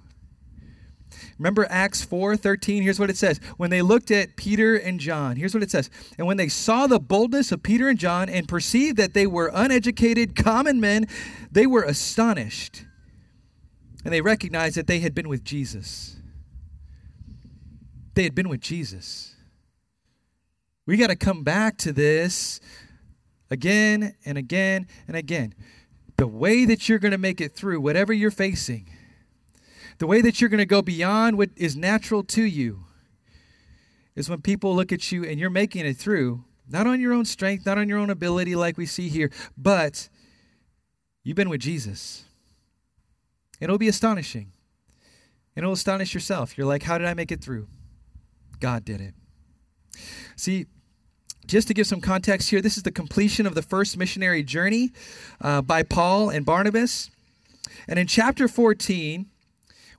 Remember 1.38 1.66
Acts 1.70 2.04
4 2.04 2.36
13? 2.36 2.82
Here's 2.82 3.00
what 3.00 3.10
it 3.10 3.16
says. 3.16 3.40
When 3.56 3.70
they 3.70 3.82
looked 3.82 4.10
at 4.10 4.36
Peter 4.36 4.76
and 4.76 5.00
John, 5.00 5.36
here's 5.36 5.54
what 5.54 5.62
it 5.62 5.70
says. 5.70 5.90
And 6.18 6.26
when 6.26 6.36
they 6.36 6.48
saw 6.48 6.86
the 6.86 7.00
boldness 7.00 7.52
of 7.52 7.62
Peter 7.62 7.88
and 7.88 7.98
John 7.98 8.28
and 8.28 8.48
perceived 8.48 8.96
that 8.98 9.14
they 9.14 9.26
were 9.26 9.50
uneducated, 9.54 10.36
common 10.36 10.80
men, 10.80 11.06
they 11.50 11.66
were 11.66 11.82
astonished. 11.82 12.84
And 14.04 14.12
they 14.12 14.20
recognized 14.20 14.76
that 14.76 14.86
they 14.86 15.00
had 15.00 15.14
been 15.14 15.28
with 15.28 15.44
Jesus. 15.44 16.16
They 18.14 18.22
had 18.22 18.34
been 18.34 18.48
with 18.48 18.60
Jesus. 18.60 19.34
We 20.86 20.96
got 20.96 21.08
to 21.08 21.16
come 21.16 21.44
back 21.44 21.76
to 21.78 21.92
this 21.92 22.60
again 23.50 24.14
and 24.24 24.38
again 24.38 24.86
and 25.06 25.16
again 25.16 25.54
the 26.18 26.26
way 26.26 26.66
that 26.66 26.88
you're 26.88 26.98
going 26.98 27.12
to 27.12 27.18
make 27.18 27.40
it 27.40 27.54
through 27.54 27.80
whatever 27.80 28.12
you're 28.12 28.30
facing, 28.30 28.90
the 29.98 30.06
way 30.06 30.20
that 30.20 30.40
you're 30.40 30.50
going 30.50 30.58
to 30.58 30.66
go 30.66 30.82
beyond 30.82 31.38
what 31.38 31.50
is 31.56 31.76
natural 31.76 32.22
to 32.24 32.42
you, 32.42 32.84
is 34.14 34.28
when 34.28 34.42
people 34.42 34.74
look 34.74 34.92
at 34.92 35.10
you 35.12 35.24
and 35.24 35.38
you're 35.38 35.48
making 35.48 35.86
it 35.86 35.96
through, 35.96 36.44
not 36.68 36.88
on 36.88 37.00
your 37.00 37.12
own 37.12 37.24
strength, 37.24 37.64
not 37.64 37.78
on 37.78 37.88
your 37.88 37.98
own 37.98 38.10
ability 38.10 38.56
like 38.56 38.76
we 38.76 38.84
see 38.84 39.08
here, 39.08 39.30
but 39.56 40.08
you've 41.22 41.36
been 41.36 41.48
with 41.48 41.60
Jesus. 41.60 42.24
It'll 43.60 43.78
be 43.78 43.88
astonishing. 43.88 44.52
And 45.54 45.62
it'll 45.64 45.72
astonish 45.72 46.14
yourself. 46.14 46.58
You're 46.58 46.66
like, 46.66 46.82
how 46.82 46.98
did 46.98 47.06
I 47.06 47.14
make 47.14 47.32
it 47.32 47.42
through? 47.42 47.68
God 48.60 48.84
did 48.84 49.00
it. 49.00 49.14
See, 50.36 50.66
just 51.48 51.66
to 51.68 51.74
give 51.74 51.86
some 51.86 52.00
context 52.00 52.50
here, 52.50 52.60
this 52.60 52.76
is 52.76 52.82
the 52.82 52.92
completion 52.92 53.46
of 53.46 53.54
the 53.54 53.62
first 53.62 53.96
missionary 53.96 54.42
journey 54.42 54.92
uh, 55.40 55.62
by 55.62 55.82
Paul 55.82 56.30
and 56.30 56.44
Barnabas. 56.44 57.10
And 57.88 57.98
in 57.98 58.06
chapter 58.06 58.46
14, 58.46 59.26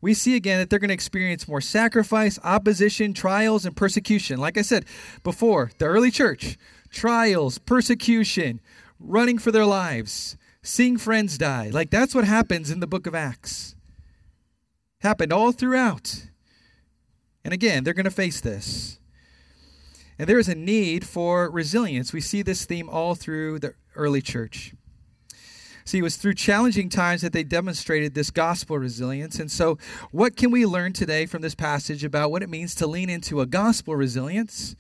we 0.02 0.14
see 0.14 0.36
again 0.36 0.60
that 0.60 0.70
they're 0.70 0.80
going 0.80 0.90
to 0.90 0.94
experience 0.94 1.48
more 1.48 1.60
sacrifice, 1.60 2.40
opposition, 2.44 3.14
trials, 3.14 3.66
and 3.66 3.76
persecution. 3.76 4.40
Like 4.40 4.58
I 4.58 4.62
said 4.62 4.86
before, 5.24 5.72
the 5.80 5.86
early 5.86 6.12
church, 6.12 6.58
trials, 6.90 7.58
persecution, 7.58 8.62
running 9.00 9.38
for 9.38 9.52
their 9.52 9.66
lives, 9.66 10.38
seeing 10.62 10.98
friends 10.98 11.38
die. 11.38 11.70
Like 11.74 11.90
that's 11.90 12.16
what 12.16 12.26
happens 12.26 12.72
in 12.72 12.80
the 12.80 12.88
book 12.88 13.08
of 13.08 13.16
Acts. 13.16 13.76
Happened 15.02 15.34
all 15.34 15.52
throughout. 15.52 16.28
And 17.44 17.54
again, 17.54 17.84
they're 17.84 17.94
going 17.94 18.04
to 18.06 18.12
face 18.12 18.42
this. 18.42 18.99
And 20.20 20.28
there 20.28 20.38
is 20.38 20.50
a 20.50 20.56
need 20.56 21.08
for 21.08 21.50
resilience. 21.50 22.12
We 22.12 22.20
see 22.20 22.42
this 22.42 22.66
theme 22.66 22.90
all 22.90 23.16
through 23.16 23.60
the 23.60 23.74
early 23.96 24.22
church. 24.22 24.74
See, 25.86 26.00
it 26.00 26.04
was 26.04 26.18
through 26.18 26.36
challenging 26.36 26.90
times 26.90 27.22
that 27.22 27.32
they 27.32 27.44
demonstrated 27.44 28.14
this 28.14 28.30
gospel 28.30 28.78
resilience. 28.78 29.40
And 29.40 29.50
so, 29.50 29.80
what 30.12 30.36
can 30.36 30.52
we 30.52 30.66
learn 30.66 30.92
today 30.92 31.26
from 31.26 31.42
this 31.42 31.56
passage 31.56 32.04
about 32.04 32.30
what 32.30 32.44
it 32.44 32.50
means 32.50 32.76
to 32.76 32.86
lean 32.86 33.10
into 33.10 33.40
a 33.40 33.48
gospel 33.48 33.96
resilience 33.96 34.76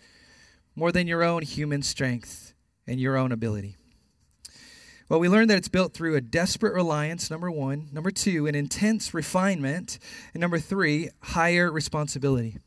more 0.75 0.91
than 0.91 1.07
your 1.07 1.23
own 1.23 1.41
human 1.41 1.81
strength 1.81 2.53
and 2.85 2.99
your 2.99 3.15
own 3.15 3.31
ability? 3.31 3.77
Well, 5.07 5.19
we 5.19 5.29
learned 5.29 5.49
that 5.49 5.57
it's 5.57 5.69
built 5.69 5.93
through 5.93 6.15
a 6.15 6.21
desperate 6.21 6.75
reliance, 6.75 7.31
number 7.31 7.49
one. 7.49 7.87
Number 7.91 8.11
two, 8.11 8.45
an 8.45 8.53
intense 8.53 9.11
refinement. 9.13 9.97
And 10.33 10.41
number 10.41 10.59
three, 10.59 11.09
higher 11.21 11.71
responsibility 11.71 12.59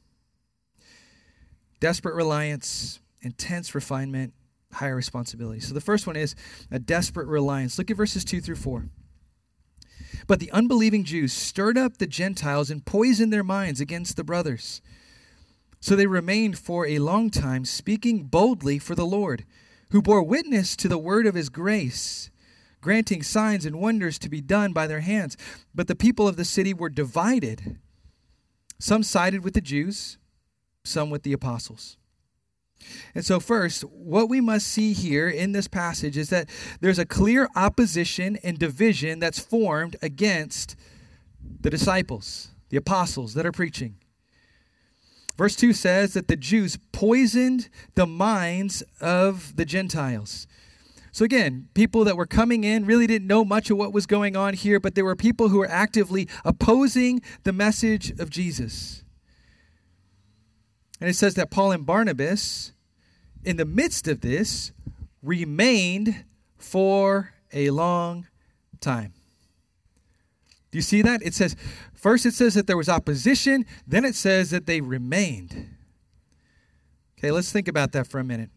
desperate 1.83 2.15
reliance, 2.15 3.01
intense 3.23 3.75
refinement, 3.75 4.33
higher 4.73 4.95
responsibility. 4.95 5.59
So 5.59 5.75
the 5.75 5.81
first 5.81 6.07
one 6.07 6.15
is 6.15 6.37
a 6.71 6.79
desperate 6.79 7.27
reliance. 7.27 7.77
Look 7.77 7.91
at 7.91 7.97
verses 7.97 8.25
2 8.25 8.41
through 8.41 8.55
4. 8.55 8.87
But 10.29 10.39
the 10.39 10.53
unbelieving 10.53 11.03
Jews 11.03 11.33
stirred 11.33 11.77
up 11.77 11.99
the 11.99 12.07
Gentiles 12.07 12.71
and 12.71 12.87
poisoned 12.87 13.33
their 13.33 13.43
minds 13.43 13.81
against 13.81 14.17
the 14.17 14.23
brothers. 14.23 14.81
So 15.81 15.97
they 15.97 16.07
remained 16.07 16.57
for 16.57 16.87
a 16.87 17.01
long 17.01 17.31
time, 17.31 17.65
speaking 17.65 18.27
boldly 18.27 18.79
for 18.79 18.95
the 18.95 19.05
Lord, 19.05 19.45
who 19.91 20.01
bore 20.01 20.23
witness 20.23 20.77
to 20.77 20.87
the 20.87 20.99
word 20.99 21.27
of 21.27 21.35
his 21.35 21.49
grace, 21.49 22.31
granting 22.81 23.25
signs 23.25 23.67
and 23.67 23.81
wonders 23.81 24.21
to 24.21 24.29
be 24.29 24.41
done 24.41 24.73
by 24.73 24.87
their 24.87 25.01
hands. 25.01 25.37
But 25.75 25.89
the 25.89 25.97
people 25.97 26.29
of 26.29 26.37
the 26.37 26.45
city 26.45 26.73
were 26.73 26.89
divided. 26.89 27.81
Some 28.79 29.03
sided 29.03 29.43
with 29.43 29.55
the 29.55 29.61
Jews 29.61 30.19
some 30.85 31.11
with 31.11 31.23
the 31.23 31.33
apostles. 31.33 31.97
And 33.15 33.25
so, 33.25 33.39
first, 33.39 33.83
what 33.83 34.29
we 34.29 34.41
must 34.41 34.67
see 34.67 34.93
here 34.93 35.29
in 35.29 35.53
this 35.53 35.69
passage 35.69 36.17
is 36.17 36.31
that 36.31 36.49
there's 36.81 36.99
a 36.99 37.07
clear 37.07 37.49
opposition 37.55 38.39
and 38.43 38.59
division 38.59 39.21
that's 39.21 39.39
formed 39.39 39.97
against 40.03 40.75
the 41.61 41.71
disciples, 41.71 42.49
the 42.71 42.77
apostles 42.77 43.35
that 43.35 43.47
are 43.47 43.53
preaching. 43.53 43.97
Verse 45.37 45.57
2 45.57 45.73
says 45.73 46.15
that 46.15 46.29
the 46.29 46.37
Jews 46.37 46.79
poisoned 46.91 47.69
the 47.95 48.07
minds 48.07 48.83
of 49.01 49.57
the 49.57 49.65
Gentiles. 49.65 50.47
So, 51.13 51.25
again, 51.25 51.69
people 51.75 52.05
that 52.05 52.17
were 52.17 52.27
coming 52.27 52.65
in 52.65 52.87
really 52.87 53.07
didn't 53.07 53.29
know 53.29 53.45
much 53.45 53.71
of 53.71 53.77
what 53.77 53.93
was 53.93 54.07
going 54.07 54.35
on 54.35 54.55
here, 54.55 54.81
but 54.81 54.95
there 54.95 55.05
were 55.05 55.15
people 55.15 55.51
who 55.51 55.59
were 55.59 55.69
actively 55.69 56.27
opposing 56.45 57.21
the 57.45 57.53
message 57.53 58.19
of 58.19 58.31
Jesus. 58.31 59.02
And 61.03 61.11
it 61.11 61.15
says 61.15 61.35
that 61.35 61.51
Paul 61.51 61.73
and 61.73 61.85
Barnabas, 61.85 62.71
in 63.43 63.57
the 63.57 63.65
midst 63.65 64.07
of 64.07 64.21
this, 64.21 64.71
remained 65.21 66.25
for 66.57 67.35
a 67.53 67.71
long 67.71 68.29
time. 68.79 69.13
Do 70.71 70.79
you 70.79 70.83
see 70.83 71.03
that? 71.03 71.21
It 71.25 71.35
says, 71.35 71.57
first 71.93 72.25
it 72.25 72.35
says 72.35 72.55
that 72.55 72.69
there 72.69 72.77
was 72.77 72.89
opposition, 72.89 73.67
then 73.85 74.05
it 74.05 74.15
says 74.15 74.51
that 74.51 74.67
they 74.67 74.81
remained. 74.81 75.75
Okay, 77.19 77.33
let's 77.33 77.51
think 77.51 77.67
about 77.67 77.91
that 77.91 78.07
for 78.07 78.21
a 78.21 78.25
minute. 78.25 78.51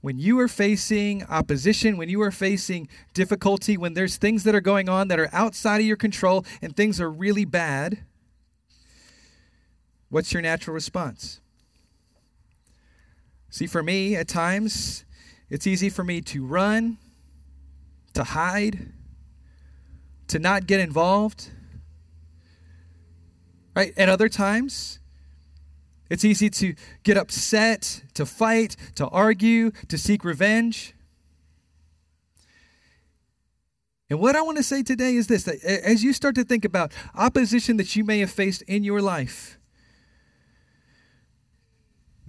When 0.00 0.18
you 0.18 0.40
are 0.40 0.48
facing 0.48 1.22
opposition, 1.26 1.96
when 1.96 2.08
you 2.08 2.20
are 2.22 2.32
facing 2.32 2.88
difficulty, 3.14 3.76
when 3.76 3.94
there's 3.94 4.16
things 4.16 4.42
that 4.42 4.54
are 4.56 4.60
going 4.60 4.88
on 4.88 5.06
that 5.06 5.20
are 5.20 5.30
outside 5.32 5.78
of 5.78 5.86
your 5.86 5.96
control 5.96 6.44
and 6.60 6.74
things 6.74 7.00
are 7.00 7.08
really 7.08 7.44
bad, 7.44 8.02
What's 10.12 10.34
your 10.34 10.42
natural 10.42 10.74
response? 10.74 11.40
See, 13.48 13.66
for 13.66 13.82
me, 13.82 14.14
at 14.14 14.28
times, 14.28 15.06
it's 15.48 15.66
easy 15.66 15.88
for 15.88 16.04
me 16.04 16.20
to 16.20 16.44
run, 16.44 16.98
to 18.12 18.22
hide, 18.22 18.92
to 20.28 20.38
not 20.38 20.66
get 20.66 20.80
involved. 20.80 21.48
Right? 23.74 23.94
At 23.96 24.10
other 24.10 24.28
times, 24.28 24.98
It's 26.10 26.26
easy 26.26 26.50
to 26.50 26.74
get 27.04 27.16
upset, 27.16 28.02
to 28.12 28.26
fight, 28.26 28.76
to 28.96 29.08
argue, 29.08 29.70
to 29.88 29.96
seek 29.96 30.26
revenge. 30.26 30.92
And 34.10 34.20
what 34.20 34.36
I 34.36 34.42
want 34.42 34.58
to 34.58 34.62
say 34.62 34.82
today 34.82 35.14
is 35.16 35.28
this 35.28 35.44
that 35.44 35.64
as 35.64 36.04
you 36.04 36.12
start 36.12 36.34
to 36.34 36.44
think 36.44 36.66
about 36.66 36.92
opposition 37.14 37.78
that 37.78 37.96
you 37.96 38.04
may 38.04 38.18
have 38.18 38.30
faced 38.30 38.60
in 38.68 38.84
your 38.84 39.00
life, 39.00 39.58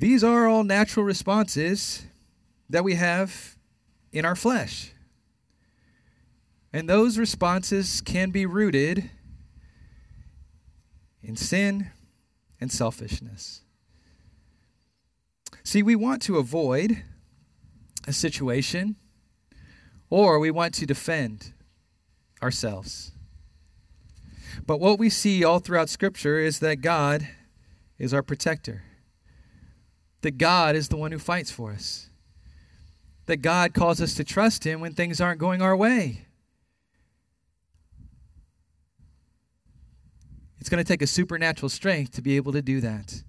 these 0.03 0.21
are 0.21 0.49
all 0.49 0.65
natural 0.65 1.05
responses 1.05 2.05
that 2.69 2.83
we 2.83 2.95
have 2.95 3.55
in 4.11 4.25
our 4.25 4.35
flesh. 4.35 4.91
And 6.73 6.89
those 6.89 7.17
responses 7.17 8.01
can 8.01 8.29
be 8.29 8.45
rooted 8.45 9.09
in 11.21 11.37
sin 11.37 11.91
and 12.59 12.69
selfishness. 12.69 13.61
See, 15.63 15.81
we 15.81 15.95
want 15.95 16.21
to 16.23 16.37
avoid 16.37 17.01
a 18.05 18.11
situation 18.11 18.97
or 20.09 20.37
we 20.37 20.51
want 20.51 20.73
to 20.73 20.85
defend 20.85 21.53
ourselves. 22.41 23.13
But 24.67 24.81
what 24.81 24.99
we 24.99 25.09
see 25.09 25.45
all 25.45 25.59
throughout 25.59 25.87
Scripture 25.87 26.39
is 26.39 26.59
that 26.59 26.81
God 26.81 27.25
is 27.97 28.13
our 28.13 28.21
protector, 28.21 28.83
that 30.23 30.37
God 30.37 30.75
is 30.75 30.89
the 30.89 30.97
one 30.97 31.11
who 31.11 31.19
fights 31.19 31.51
for 31.51 31.71
us, 31.71 32.09
that 33.27 33.37
God 33.37 33.73
calls 33.73 34.01
us 34.01 34.15
to 34.15 34.23
trust 34.23 34.65
Him 34.65 34.81
when 34.81 34.93
things 34.93 35.21
aren't 35.21 35.39
going 35.39 35.61
our 35.61 35.75
way. 35.75 36.25
It's 40.59 40.69
going 40.69 40.83
to 40.83 40.87
take 40.87 41.01
a 41.01 41.07
supernatural 41.07 41.69
strength 41.69 42.11
to 42.13 42.21
be 42.21 42.37
able 42.37 42.53
to 42.53 42.61
do 42.61 42.79
that. 42.81 43.21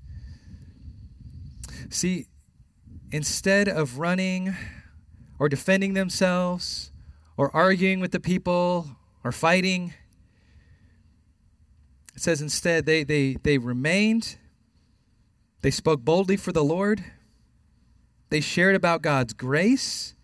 See, 1.90 2.28
instead 3.10 3.68
of 3.68 3.98
running 3.98 4.54
or 5.38 5.48
defending 5.48 5.94
themselves 5.94 6.92
or 7.36 7.54
arguing 7.54 7.98
with 7.98 8.12
the 8.12 8.20
people 8.20 8.86
or 9.24 9.32
fighting, 9.32 9.94
it 12.14 12.22
says 12.22 12.40
instead 12.40 12.86
they, 12.86 13.02
they, 13.02 13.36
they 13.42 13.58
remained, 13.58 14.36
they 15.64 15.70
spoke 15.70 16.04
boldly 16.04 16.36
for 16.36 16.52
the 16.52 16.62
Lord, 16.62 17.02
they 18.28 18.42
shared 18.42 18.76
about 18.76 19.00
God's 19.00 19.32
grace, 19.32 20.14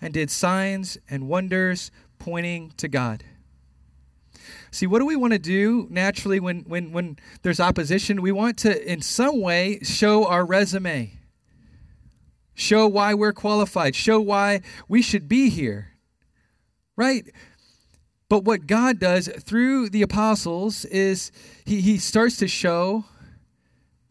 and 0.00 0.14
did 0.14 0.30
signs 0.30 0.96
and 1.10 1.26
wonders 1.26 1.90
pointing 2.20 2.72
to 2.76 2.86
God. 2.86 3.24
See, 4.70 4.86
what 4.86 5.00
do 5.00 5.06
we 5.06 5.16
want 5.16 5.32
to 5.32 5.40
do 5.40 5.88
naturally 5.90 6.38
when, 6.38 6.60
when, 6.68 6.92
when 6.92 7.18
there's 7.42 7.58
opposition? 7.58 8.22
We 8.22 8.30
want 8.30 8.58
to, 8.58 8.92
in 8.92 9.02
some 9.02 9.40
way, 9.40 9.80
show 9.82 10.24
our 10.24 10.44
resume, 10.44 11.18
show 12.54 12.86
why 12.86 13.14
we're 13.14 13.32
qualified, 13.32 13.96
show 13.96 14.20
why 14.20 14.60
we 14.86 15.02
should 15.02 15.28
be 15.28 15.50
here, 15.50 15.94
right? 16.94 17.24
But 18.28 18.44
what 18.44 18.68
God 18.68 19.00
does 19.00 19.26
through 19.26 19.88
the 19.88 20.02
apostles 20.02 20.84
is 20.84 21.32
he, 21.64 21.80
he 21.80 21.98
starts 21.98 22.36
to 22.36 22.46
show 22.46 23.06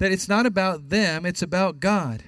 that 0.02 0.12
it's 0.12 0.28
not 0.28 0.48
about 0.48 0.90
them, 0.90 1.28
it's 1.28 1.44
about 1.44 1.80
God. 1.80 2.24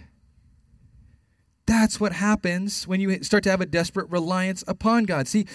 That's 1.65 1.99
what 1.99 2.13
happens 2.13 2.87
when 2.87 2.99
you 2.99 3.23
start 3.23 3.43
to 3.45 3.49
have 3.49 3.61
a 3.61 3.65
desperate 3.65 4.11
reliance 4.11 4.63
upon 4.67 5.05
God. 5.05 5.27
See, 5.27 5.47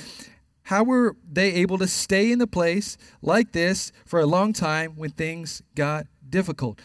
how 0.62 0.82
were 0.82 1.14
they 1.24 1.52
able 1.54 1.78
to 1.78 1.86
stay 1.86 2.32
in 2.32 2.40
the 2.40 2.48
place 2.48 2.96
like 3.22 3.52
this 3.52 3.92
for 4.04 4.18
a 4.18 4.26
long 4.26 4.52
time 4.52 4.94
when 4.96 5.10
things 5.10 5.62
got 5.76 6.08
difficult? 6.28 6.80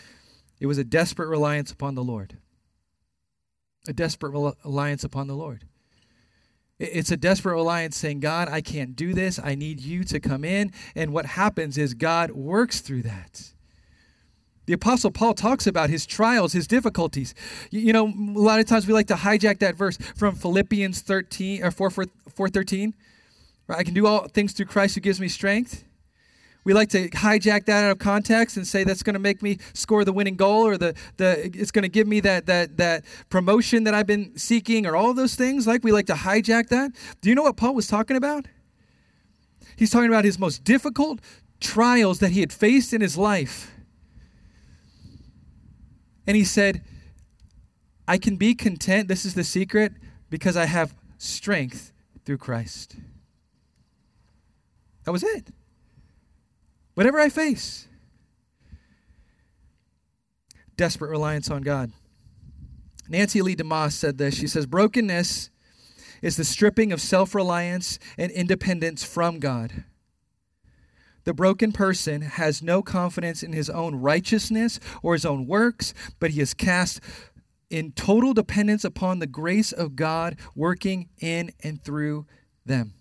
It 0.59 0.67
was 0.67 0.77
a 0.77 0.83
desperate 0.83 1.29
reliance 1.29 1.71
upon 1.71 1.95
the 1.95 2.03
Lord. 2.03 2.37
A 3.87 3.93
desperate 3.93 4.33
reliance 4.63 5.03
upon 5.03 5.25
the 5.25 5.35
Lord. 5.35 5.65
It's 6.77 7.09
a 7.09 7.17
desperate 7.17 7.55
reliance 7.55 7.97
saying, 7.97 8.19
God, 8.19 8.49
I 8.49 8.61
can't 8.61 8.95
do 8.95 9.15
this. 9.15 9.39
I 9.43 9.55
need 9.55 9.79
you 9.79 10.03
to 10.03 10.19
come 10.19 10.45
in. 10.45 10.71
And 10.93 11.11
what 11.11 11.25
happens 11.25 11.79
is 11.79 11.95
God 11.95 12.29
works 12.29 12.81
through 12.81 13.01
that. 13.01 13.52
The 14.65 14.73
Apostle 14.73 15.11
Paul 15.11 15.33
talks 15.33 15.67
about 15.67 15.89
his 15.89 16.05
trials, 16.05 16.53
his 16.53 16.67
difficulties. 16.67 17.35
You, 17.69 17.91
know, 17.91 18.07
a 18.07 18.39
lot 18.39 18.59
of 18.59 18.65
times 18.65 18.87
we 18.87 18.93
like 18.93 19.07
to 19.07 19.15
hijack 19.15 19.59
that 19.59 19.75
verse 19.75 19.97
from 20.15 20.35
Philippians 20.35 21.01
13 21.01 21.63
or 21.63 21.71
4, 21.71 21.89
4, 21.89 22.05
4 22.33 22.49
13 22.49 22.93
Right? 23.67 23.79
I 23.79 23.83
can 23.83 23.93
do 23.93 24.07
all 24.07 24.27
things 24.27 24.53
through 24.53 24.65
Christ 24.65 24.95
who 24.95 25.01
gives 25.01 25.19
me 25.19 25.27
strength. 25.27 25.83
We 26.65 26.73
like 26.73 26.89
to 26.89 27.09
hijack 27.09 27.65
that 27.65 27.83
out 27.83 27.91
of 27.91 27.99
context 27.99 28.55
and 28.55 28.65
say 28.65 28.85
that's 28.85 29.03
going 29.03 29.15
to 29.15 29.19
make 29.19 29.41
me 29.41 29.57
score 29.73 30.05
the 30.05 30.13
winning 30.13 30.37
goal 30.37 30.65
or 30.65 30.77
the, 30.77 30.95
the 31.17 31.45
it's 31.53 31.71
going 31.71 31.83
to 31.83 31.89
give 31.89 32.07
me 32.07 32.21
that 32.21 32.45
that 32.45 32.77
that 32.77 33.03
promotion 33.29 33.83
that 33.83 33.93
I've 33.93 34.07
been 34.07 34.37
seeking 34.37 34.85
or 34.85 34.95
all 34.95 35.13
those 35.13 35.35
things. 35.35 35.67
Like 35.67 35.83
we 35.83 35.91
like 35.91 36.05
to 36.07 36.13
hijack 36.13 36.69
that. 36.69 36.91
Do 37.21 37.29
you 37.29 37.35
know 37.35 37.43
what 37.43 37.57
Paul 37.57 37.75
was 37.75 37.87
talking 37.87 38.15
about? 38.15 38.47
He's 39.75 39.89
talking 39.89 40.09
about 40.09 40.23
his 40.23 40.39
most 40.39 40.63
difficult 40.63 41.19
trials 41.59 42.19
that 42.19 42.31
he 42.31 42.39
had 42.39 42.53
faced 42.53 42.93
in 42.93 43.01
his 43.01 43.17
life. 43.17 43.72
And 46.25 46.37
he 46.37 46.43
said, 46.43 46.83
I 48.07 48.17
can 48.17 48.35
be 48.35 48.53
content, 48.53 49.07
this 49.07 49.25
is 49.25 49.33
the 49.33 49.43
secret, 49.43 49.93
because 50.29 50.57
I 50.57 50.65
have 50.65 50.93
strength 51.17 51.91
through 52.25 52.37
Christ. 52.37 52.95
That 55.03 55.11
was 55.11 55.23
it. 55.23 55.47
Whatever 56.95 57.19
I 57.19 57.29
face, 57.29 57.87
desperate 60.77 61.09
reliance 61.09 61.49
on 61.49 61.61
God. 61.61 61.91
Nancy 63.09 63.41
Lee 63.41 63.55
DeMoss 63.55 63.93
said 63.93 64.17
this. 64.17 64.35
She 64.35 64.47
says, 64.47 64.65
Brokenness 64.65 65.49
is 66.21 66.37
the 66.37 66.43
stripping 66.45 66.91
of 66.91 67.01
self 67.01 67.35
reliance 67.35 67.99
and 68.17 68.31
independence 68.31 69.03
from 69.03 69.39
God. 69.39 69.83
The 71.23 71.33
broken 71.33 71.71
person 71.71 72.21
has 72.21 72.61
no 72.61 72.81
confidence 72.81 73.43
in 73.43 73.53
his 73.53 73.69
own 73.69 73.95
righteousness 73.95 74.79
or 75.01 75.13
his 75.13 75.25
own 75.25 75.47
works, 75.47 75.93
but 76.19 76.31
he 76.31 76.41
is 76.41 76.53
cast 76.53 76.99
in 77.69 77.91
total 77.93 78.33
dependence 78.33 78.83
upon 78.83 79.19
the 79.19 79.27
grace 79.27 79.71
of 79.71 79.95
God 79.95 80.37
working 80.55 81.09
in 81.19 81.51
and 81.63 81.83
through 81.83 82.25
them. 82.65 82.93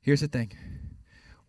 Here's 0.00 0.20
the 0.20 0.28
thing 0.28 0.52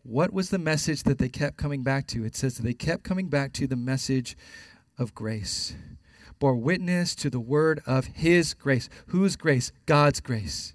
what 0.03 0.33
was 0.33 0.49
the 0.49 0.57
message 0.57 1.03
that 1.03 1.17
they 1.17 1.29
kept 1.29 1.57
coming 1.57 1.83
back 1.83 2.07
to? 2.07 2.23
It 2.23 2.35
says 2.35 2.55
that 2.55 2.63
they 2.63 2.73
kept 2.73 3.03
coming 3.03 3.27
back 3.27 3.53
to 3.53 3.67
the 3.67 3.75
message 3.75 4.37
of 4.97 5.13
grace, 5.13 5.75
bore 6.39 6.55
witness 6.55 7.13
to 7.15 7.29
the 7.29 7.39
word 7.39 7.81
of 7.85 8.05
His 8.05 8.53
grace. 8.53 8.89
Whose 9.07 9.35
grace? 9.35 9.71
God's 9.85 10.21
grace. 10.21 10.73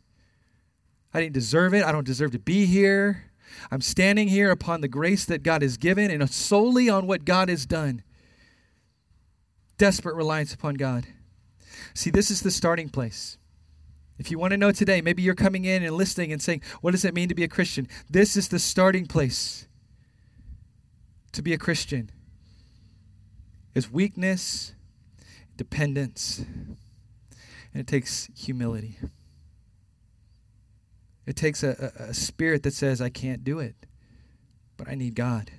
I 1.15 1.21
didn't 1.21 1.35
deserve 1.35 1.75
it. 1.75 1.83
I 1.83 1.93
don't 1.93 2.07
deserve 2.07 2.31
to 2.33 2.39
be 2.39 2.67
here. 2.67 3.32
I'm 3.71 3.81
standing 3.81 4.29
here 4.29 4.51
upon 4.51 4.81
the 4.81 4.89
grace 4.89 5.25
that 5.27 5.43
God 5.43 5.63
has 5.63 5.77
given 5.77 6.11
and 6.11 6.29
solely 6.31 6.89
on 6.89 7.07
what 7.07 7.25
God 7.25 7.49
has 7.49 7.67
done. 7.67 8.03
Desperate 9.79 10.15
reliance 10.15 10.55
upon 10.55 10.75
God. 10.75 11.07
See, 11.95 12.11
this 12.11 12.31
is 12.31 12.43
the 12.43 12.51
starting 12.51 12.89
place. 12.89 13.39
If 14.19 14.31
you 14.31 14.39
want 14.39 14.53
to 14.53 14.57
know 14.57 14.73
today, 14.73 15.01
maybe 15.01 15.23
you're 15.23 15.35
coming 15.35 15.65
in 15.65 15.83
and 15.83 15.97
listening 15.97 16.33
and 16.33 16.41
saying, 16.41 16.63
What 16.81 16.93
does 16.93 17.05
it 17.05 17.15
mean 17.15 17.29
to 17.29 17.35
be 17.35 17.45
a 17.45 17.49
Christian? 17.49 17.89
This 18.09 18.37
is 18.37 18.49
the 18.49 18.59
starting 18.59 19.07
place 19.07 19.67
to 21.33 21.43
be 21.43 21.53
a 21.53 21.59
Christian 21.59 22.11
is 23.75 23.91
weakness, 23.91 24.75
dependence, 25.57 26.45
and 27.73 27.81
it 27.81 27.87
takes 27.87 28.29
humility. 28.37 28.99
It 31.27 31.37
takes 31.37 31.63
a, 31.63 31.93
a, 31.99 32.03
a, 32.05 32.15
spirit 32.15 32.63
that 32.65 32.75
says, 32.75 33.01
I 33.01 33.09
can't 33.09 33.45
do 33.45 33.61
it, 33.61 33.77
but 34.77 34.89
I 34.89 34.95
need 34.95 35.15
God. 35.15 35.51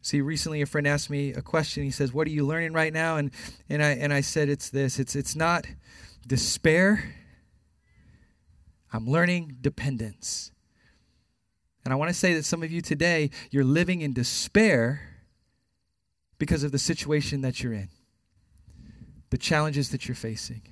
See, 0.00 0.22
recently 0.22 0.62
a 0.62 0.66
friend 0.66 0.86
asked 0.86 1.10
me 1.10 1.34
a 1.34 1.42
question. 1.42 1.82
He 1.82 1.90
says, 1.90 2.12
What 2.12 2.26
are 2.26 2.30
you 2.30 2.46
learning 2.46 2.72
right 2.72 2.92
now? 2.92 3.16
And, 3.16 3.30
and, 3.68 3.82
I, 3.82 3.90
and 3.90 4.12
I 4.12 4.22
said, 4.22 4.48
It's 4.48 4.70
this. 4.70 4.98
It's, 4.98 5.14
it's 5.14 5.36
not 5.36 5.66
despair. 6.26 7.14
I'm 8.90 9.06
learning 9.06 9.58
dependence. 9.60 10.50
And 11.84 11.92
I 11.92 11.96
want 11.96 12.08
to 12.08 12.14
say 12.14 12.34
that 12.34 12.44
some 12.44 12.62
of 12.62 12.70
you 12.70 12.80
today, 12.80 13.30
you're 13.50 13.64
living 13.64 14.00
in 14.00 14.12
despair 14.14 15.00
because 16.38 16.62
of 16.62 16.72
the 16.72 16.78
situation 16.78 17.42
that 17.42 17.62
you're 17.62 17.72
in, 17.72 17.90
the 19.30 19.38
challenges 19.38 19.90
that 19.90 20.08
you're 20.08 20.14
facing. 20.14 20.62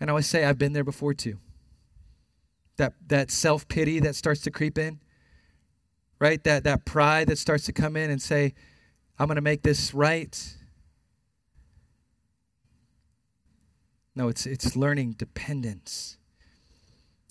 And 0.00 0.08
I 0.08 0.12
always 0.12 0.26
say, 0.26 0.44
I've 0.44 0.58
been 0.58 0.72
there 0.72 0.84
before 0.84 1.14
too. 1.14 1.38
That, 2.78 2.94
that 3.08 3.30
self 3.30 3.68
pity 3.68 4.00
that 4.00 4.16
starts 4.16 4.40
to 4.42 4.50
creep 4.50 4.78
in, 4.78 5.00
right? 6.18 6.42
That, 6.44 6.64
that 6.64 6.84
pride 6.84 7.28
that 7.28 7.38
starts 7.38 7.64
to 7.66 7.72
come 7.72 7.96
in 7.96 8.10
and 8.10 8.20
say, 8.20 8.54
I'm 9.18 9.26
going 9.26 9.36
to 9.36 9.42
make 9.42 9.62
this 9.62 9.92
right. 9.92 10.56
No, 14.14 14.28
it's, 14.28 14.46
it's 14.46 14.74
learning 14.74 15.12
dependence. 15.12 16.18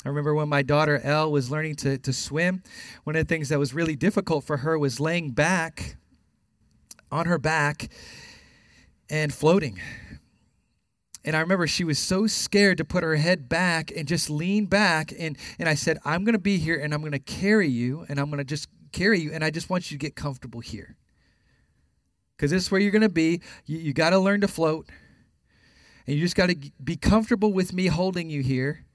I 0.04 0.10
remember 0.10 0.34
when 0.34 0.50
my 0.50 0.64
daughter 0.64 1.00
Elle 1.04 1.32
was 1.32 1.52
learning 1.52 1.76
to, 1.78 1.98
to 2.00 2.12
swim, 2.12 2.64
one 3.04 3.16
of 3.16 3.28
the 3.28 3.32
things 3.32 3.50
that 3.50 3.60
was 3.60 3.74
really 3.74 3.96
difficult 3.96 4.44
for 4.44 4.58
her 4.58 4.78
was 4.80 5.00
laying 5.00 5.32
back 5.32 5.98
on 7.12 7.28
her 7.28 7.38
back 7.38 7.90
and 9.10 9.32
floating. 9.34 9.80
And 11.24 11.36
I 11.36 11.40
remember 11.42 11.68
she 11.68 11.84
was 11.84 12.00
so 12.00 12.26
scared 12.26 12.78
to 12.80 12.86
put 12.86 13.04
her 13.04 13.16
head 13.16 13.48
back 13.48 13.92
and 13.96 14.08
just 14.08 14.30
lean 14.30 14.66
back. 14.66 15.14
And, 15.18 15.38
and 15.60 15.70
I 15.70 15.76
said, 15.76 16.00
I'm 16.04 16.24
going 16.24 16.34
to 16.34 16.40
be 16.40 16.58
here 16.58 16.80
and 16.80 16.94
I'm 16.94 17.02
going 17.02 17.12
to 17.12 17.20
carry 17.20 17.68
you 17.68 18.06
and 18.10 18.20
I'm 18.20 18.28
going 18.28 18.40
to 18.40 18.44
just 18.44 18.68
carry 18.92 19.20
you. 19.20 19.32
And 19.32 19.44
I 19.44 19.52
just 19.52 19.70
want 19.70 19.92
you 19.92 19.98
to 19.98 20.02
get 20.02 20.16
comfortable 20.16 20.62
here. 20.62 20.98
Because 22.36 22.50
this 22.50 22.64
is 22.64 22.72
where 22.72 22.82
you're 22.82 22.92
going 22.92 23.04
to 23.04 23.10
be. 23.10 23.42
You, 23.66 23.78
you 23.78 23.94
got 23.94 24.12
to 24.12 24.20
learn 24.20 24.42
to 24.42 24.48
float. 24.48 24.90
And 26.08 26.16
you 26.16 26.22
just 26.24 26.36
got 26.36 26.50
to 26.50 26.58
be 26.84 26.96
comfortable 26.96 27.54
with 27.54 27.72
me 27.72 27.86
holding 27.86 28.32
you 28.32 28.42
here 28.42 28.86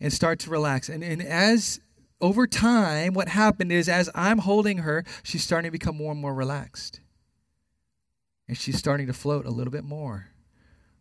and 0.00 0.10
start 0.10 0.38
to 0.40 0.50
relax. 0.50 0.88
And, 0.88 1.04
and 1.04 1.20
as 1.20 1.78
over 2.22 2.46
time, 2.46 3.12
what 3.12 3.28
happened 3.28 3.70
is 3.70 3.86
as 3.86 4.08
I'm 4.14 4.38
holding 4.38 4.78
her, 4.78 5.04
she's 5.22 5.44
starting 5.44 5.68
to 5.68 5.72
become 5.72 5.98
more 5.98 6.12
and 6.12 6.20
more 6.20 6.34
relaxed. 6.34 7.00
And 8.48 8.56
she's 8.56 8.78
starting 8.78 9.08
to 9.08 9.12
float 9.12 9.44
a 9.44 9.50
little 9.50 9.70
bit 9.70 9.84
more 9.84 10.28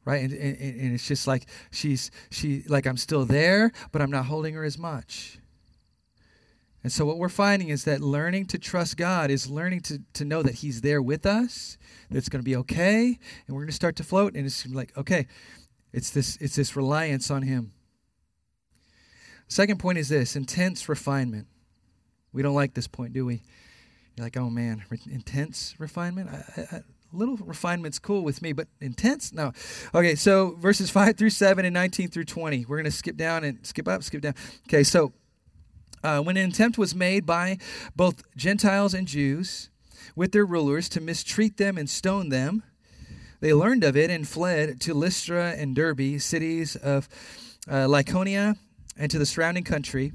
right? 0.08 0.24
And, 0.24 0.32
and, 0.32 0.58
and, 0.62 0.94
it's 0.94 1.06
just 1.06 1.28
like 1.28 1.48
she's 1.70 2.12
she 2.32 2.64
like 2.70 2.88
i'm 2.88 2.96
still 2.96 3.26
there 3.26 3.74
but 3.92 4.02
i'm 4.02 4.10
not 4.10 4.26
holding 4.26 4.54
her 4.54 4.64
as 4.64 4.78
much. 4.78 5.40
And 6.84 6.92
so 6.94 7.06
what 7.06 7.18
we're 7.18 7.28
finding 7.28 7.68
is 7.68 7.84
that 7.84 8.00
learning 8.00 8.46
to 8.48 8.58
trust 8.58 8.96
god 8.96 9.30
is 9.30 9.50
learning 9.50 9.82
to, 9.82 10.00
to 10.14 10.24
know 10.24 10.42
that 10.42 10.56
he's 10.56 10.80
there 10.80 11.02
with 11.02 11.26
us 11.26 11.78
that 12.10 12.18
it's 12.18 12.30
going 12.30 12.42
to 12.42 12.46
be 12.46 12.56
okay 12.56 13.20
and 13.48 13.56
we're 13.56 13.64
going 13.64 13.68
to 13.68 13.74
start 13.74 13.98
to 13.98 14.04
float 14.04 14.36
and 14.36 14.46
it's 14.46 14.66
like 14.68 14.98
okay 14.98 15.28
it's 15.92 16.12
this 16.12 16.38
it's 16.38 16.56
this 16.56 16.78
reliance 16.78 17.30
on 17.30 17.42
him. 17.42 17.74
Second 19.50 19.80
point 19.80 19.98
is 19.98 20.08
this 20.08 20.38
intense 20.38 20.88
refinement. 20.88 21.48
We 22.32 22.44
don't 22.44 22.56
like 22.56 22.76
this 22.76 22.88
point 22.88 23.12
do 23.12 23.26
we? 23.26 23.42
You're 24.16 24.26
like 24.26 24.38
oh 24.38 24.50
man 24.50 24.86
intense 25.12 25.76
refinement? 25.78 26.30
I, 26.30 26.78
I, 26.78 26.82
little 27.12 27.38
refinement's 27.38 28.00
cool 28.00 28.24
with 28.24 28.42
me, 28.42 28.54
but 28.54 28.68
intense? 28.82 29.34
No. 29.34 29.54
Okay, 29.94 30.16
so 30.16 30.56
verses 30.60 30.90
5 30.90 31.18
through 31.18 31.30
7 31.30 31.66
and 31.66 31.74
19 31.74 32.10
through 32.10 32.26
20. 32.26 32.66
We're 32.66 32.78
going 32.78 32.86
to 32.86 32.92
skip 32.92 33.18
down 33.18 33.44
and 33.44 33.66
skip 33.66 33.88
up, 33.88 34.04
skip 34.04 34.22
down. 34.22 34.36
Okay, 34.68 34.84
so 34.84 35.14
uh, 36.04 36.22
when 36.22 36.38
an 36.38 36.50
attempt 36.50 36.78
was 36.78 36.94
made 36.94 37.26
by 37.26 37.58
both 37.96 38.24
Gentiles 38.36 38.94
and 38.94 39.08
Jews 39.08 39.70
with 40.16 40.32
their 40.32 40.46
rulers 40.46 40.90
to 40.90 41.02
mistreat 41.02 41.58
them 41.58 41.78
and 41.78 41.90
stone 41.90 42.30
them, 42.30 42.64
they 43.40 43.54
learned 43.54 43.84
of 43.84 43.96
it 43.96 44.10
and 44.10 44.28
fled 44.28 44.82
to 44.82 44.94
Lystra 44.94 45.52
and 45.58 45.76
Derbe, 45.76 46.20
cities 46.20 46.76
of 46.76 47.08
uh, 47.70 47.86
Lycaonia, 47.86 48.58
and 48.98 49.12
to 49.12 49.20
the 49.20 49.26
surrounding 49.26 49.64
country. 49.64 50.14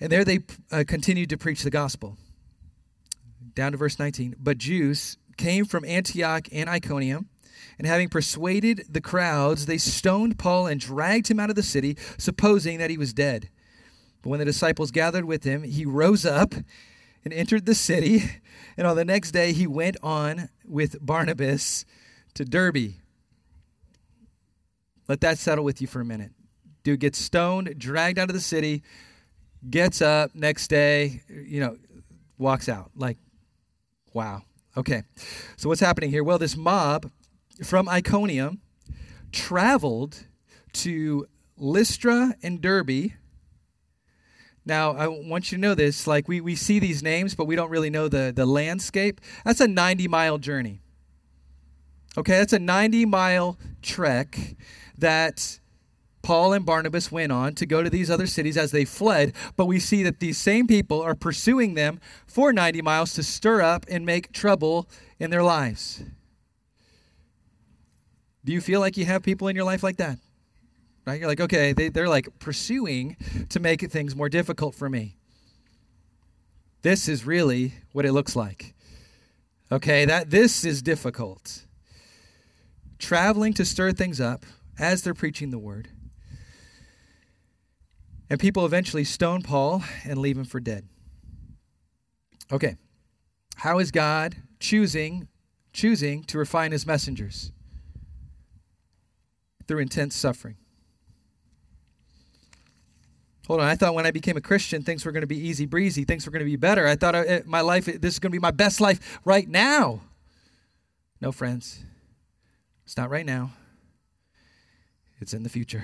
And 0.00 0.10
there 0.10 0.24
they 0.24 0.40
uh, 0.70 0.84
continued 0.86 1.30
to 1.30 1.38
preach 1.38 1.62
the 1.62 1.70
gospel. 1.70 2.16
Down 3.54 3.72
to 3.72 3.78
verse 3.78 3.98
19. 3.98 4.36
But 4.38 4.58
Jews 4.58 5.16
came 5.36 5.64
from 5.64 5.84
Antioch 5.84 6.48
and 6.52 6.68
Iconium. 6.68 7.28
And 7.78 7.86
having 7.86 8.08
persuaded 8.08 8.84
the 8.88 9.00
crowds, 9.00 9.66
they 9.66 9.78
stoned 9.78 10.38
Paul 10.38 10.66
and 10.66 10.78
dragged 10.78 11.28
him 11.28 11.40
out 11.40 11.50
of 11.50 11.56
the 11.56 11.62
city, 11.62 11.96
supposing 12.18 12.78
that 12.78 12.90
he 12.90 12.98
was 12.98 13.12
dead. 13.12 13.48
But 14.20 14.30
when 14.30 14.38
the 14.38 14.44
disciples 14.44 14.90
gathered 14.90 15.24
with 15.24 15.44
him, 15.44 15.62
he 15.64 15.84
rose 15.84 16.24
up 16.24 16.54
and 17.24 17.32
entered 17.32 17.66
the 17.66 17.74
city. 17.74 18.22
And 18.76 18.86
on 18.86 18.96
the 18.96 19.04
next 19.04 19.32
day, 19.32 19.52
he 19.52 19.66
went 19.66 19.96
on 20.02 20.48
with 20.64 21.04
Barnabas 21.04 21.84
to 22.34 22.44
Derbe. 22.44 22.94
Let 25.08 25.20
that 25.20 25.38
settle 25.38 25.64
with 25.64 25.80
you 25.80 25.86
for 25.86 26.00
a 26.00 26.04
minute. 26.04 26.32
Dude 26.84 27.00
gets 27.00 27.18
stoned, 27.18 27.74
dragged 27.78 28.18
out 28.18 28.28
of 28.28 28.34
the 28.34 28.40
city, 28.40 28.82
gets 29.68 30.00
up 30.02 30.34
next 30.34 30.68
day, 30.68 31.22
you 31.28 31.60
know, 31.60 31.76
walks 32.38 32.68
out. 32.68 32.90
Like, 32.96 33.18
wow. 34.12 34.42
Okay, 34.74 35.02
so 35.56 35.68
what's 35.68 35.82
happening 35.82 36.08
here? 36.08 36.24
Well, 36.24 36.38
this 36.38 36.56
mob 36.56 37.10
from 37.62 37.88
Iconium 37.90 38.60
traveled 39.30 40.26
to 40.72 41.26
Lystra 41.58 42.34
and 42.42 42.60
Derbe. 42.62 43.12
Now, 44.64 44.92
I 44.92 45.08
want 45.08 45.52
you 45.52 45.58
to 45.58 45.60
know 45.60 45.74
this. 45.74 46.06
Like, 46.06 46.26
we, 46.26 46.40
we 46.40 46.54
see 46.54 46.78
these 46.78 47.02
names, 47.02 47.34
but 47.34 47.46
we 47.46 47.54
don't 47.54 47.68
really 47.68 47.90
know 47.90 48.08
the, 48.08 48.32
the 48.34 48.46
landscape. 48.46 49.20
That's 49.44 49.60
a 49.60 49.68
90 49.68 50.08
mile 50.08 50.38
journey. 50.38 50.80
Okay, 52.16 52.38
that's 52.38 52.54
a 52.54 52.58
90 52.58 53.04
mile 53.04 53.58
trek 53.82 54.56
that 54.96 55.60
Paul 56.22 56.52
and 56.52 56.64
Barnabas 56.64 57.10
went 57.10 57.32
on 57.32 57.54
to 57.56 57.66
go 57.66 57.82
to 57.82 57.90
these 57.90 58.10
other 58.10 58.26
cities 58.26 58.56
as 58.56 58.70
they 58.70 58.84
fled, 58.84 59.34
but 59.56 59.66
we 59.66 59.80
see 59.80 60.02
that 60.04 60.20
these 60.20 60.38
same 60.38 60.66
people 60.66 61.00
are 61.00 61.14
pursuing 61.14 61.74
them 61.74 62.00
for 62.26 62.52
90 62.52 62.80
miles 62.82 63.12
to 63.14 63.22
stir 63.22 63.60
up 63.60 63.84
and 63.88 64.06
make 64.06 64.32
trouble 64.32 64.88
in 65.18 65.30
their 65.30 65.42
lives. 65.42 66.02
Do 68.44 68.52
you 68.52 68.60
feel 68.60 68.80
like 68.80 68.96
you 68.96 69.04
have 69.04 69.22
people 69.22 69.48
in 69.48 69.56
your 69.56 69.64
life 69.64 69.82
like 69.82 69.96
that? 69.96 70.18
Right? 71.06 71.20
You're 71.20 71.28
like, 71.28 71.40
okay, 71.40 71.72
they, 71.72 71.88
they're 71.88 72.08
like 72.08 72.28
pursuing 72.38 73.16
to 73.48 73.60
make 73.60 73.90
things 73.90 74.14
more 74.14 74.28
difficult 74.28 74.74
for 74.74 74.88
me. 74.88 75.16
This 76.82 77.08
is 77.08 77.24
really 77.24 77.74
what 77.92 78.04
it 78.04 78.12
looks 78.12 78.34
like. 78.34 78.74
Okay, 79.70 80.04
that 80.04 80.30
this 80.30 80.64
is 80.64 80.82
difficult. 80.82 81.64
Traveling 82.98 83.52
to 83.54 83.64
stir 83.64 83.92
things 83.92 84.20
up 84.20 84.44
as 84.78 85.02
they're 85.02 85.14
preaching 85.14 85.50
the 85.50 85.58
word. 85.58 85.88
And 88.32 88.40
people 88.40 88.64
eventually 88.64 89.04
stone 89.04 89.42
Paul 89.42 89.84
and 90.04 90.16
leave 90.16 90.38
him 90.38 90.46
for 90.46 90.58
dead. 90.58 90.88
Okay. 92.50 92.78
How 93.56 93.78
is 93.78 93.90
God 93.90 94.36
choosing 94.58 95.28
choosing 95.74 96.24
to 96.24 96.38
refine 96.38 96.72
his 96.72 96.86
messengers? 96.86 97.52
Through 99.68 99.80
intense 99.80 100.16
suffering. 100.16 100.56
Hold 103.48 103.60
on, 103.60 103.66
I 103.66 103.76
thought 103.76 103.92
when 103.92 104.06
I 104.06 104.10
became 104.10 104.38
a 104.38 104.40
Christian, 104.40 104.82
things 104.82 105.04
were 105.04 105.12
going 105.12 105.20
to 105.20 105.26
be 105.26 105.36
easy 105.36 105.66
breezy. 105.66 106.04
Things 106.04 106.24
were 106.24 106.32
going 106.32 106.40
to 106.40 106.50
be 106.50 106.56
better. 106.56 106.86
I 106.86 106.96
thought 106.96 107.14
I, 107.14 107.26
uh, 107.26 107.40
my 107.44 107.60
life, 107.60 107.84
this 107.84 108.14
is 108.14 108.18
going 108.18 108.30
to 108.30 108.36
be 108.36 108.40
my 108.40 108.50
best 108.50 108.80
life 108.80 109.20
right 109.26 109.46
now. 109.46 110.00
No, 111.20 111.32
friends. 111.32 111.84
It's 112.86 112.96
not 112.96 113.10
right 113.10 113.26
now, 113.26 113.50
it's 115.20 115.34
in 115.34 115.42
the 115.42 115.50
future. 115.50 115.82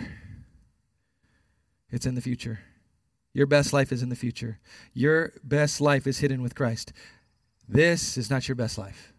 It's 1.91 2.07
in 2.07 2.15
the 2.15 2.21
future. 2.21 2.61
Your 3.33 3.47
best 3.47 3.73
life 3.73 3.93
is 3.93 4.03
in 4.03 4.09
the 4.09 4.17
future. 4.17 4.59
Your 4.93 5.33
best 5.45 5.81
life 5.81 6.07
is 6.07 6.19
hidden 6.19 6.43
with 6.43 6.55
Christ. 6.55 6.93
This 7.69 8.17
is 8.17 8.31
not 8.31 8.49
your 8.49 8.55
best 8.55 8.79
life. 8.79 9.13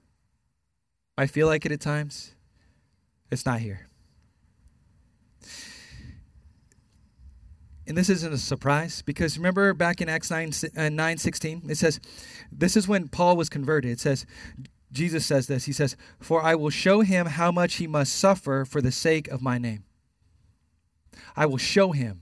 I 1.18 1.28
feel 1.28 1.48
like 1.48 1.66
it 1.66 1.72
at 1.72 1.82
times. 1.82 2.34
It's 3.32 3.46
not 3.46 3.60
here. 3.60 3.88
And 7.88 7.98
this 7.98 8.10
isn't 8.10 8.34
a 8.34 8.38
surprise 8.38 9.02
because 9.02 9.38
remember 9.38 9.74
back 9.74 10.00
in 10.00 10.10
Acts 10.10 10.30
9, 10.30 10.52
uh, 10.78 10.90
9 10.90 11.18
16, 11.18 11.64
it 11.70 11.78
says, 11.78 12.00
This 12.52 12.78
is 12.78 12.88
when 12.88 13.08
Paul 13.08 13.36
was 13.36 13.50
converted. 13.50 13.92
It 13.92 14.00
says, 14.00 14.26
Jesus 14.92 15.26
says 15.26 15.48
this. 15.48 15.66
He 15.66 15.72
says, 15.72 15.96
For 16.20 16.44
I 16.44 16.56
will 16.56 16.70
show 16.70 17.02
him 17.02 17.26
how 17.26 17.52
much 17.52 17.76
he 17.76 17.88
must 17.88 18.14
suffer 18.14 18.64
for 18.64 18.82
the 18.82 18.92
sake 18.92 19.28
of 19.28 19.42
my 19.42 19.58
name. 19.58 19.86
I 21.36 21.46
will 21.48 21.58
show 21.58 21.92
him 21.92 22.22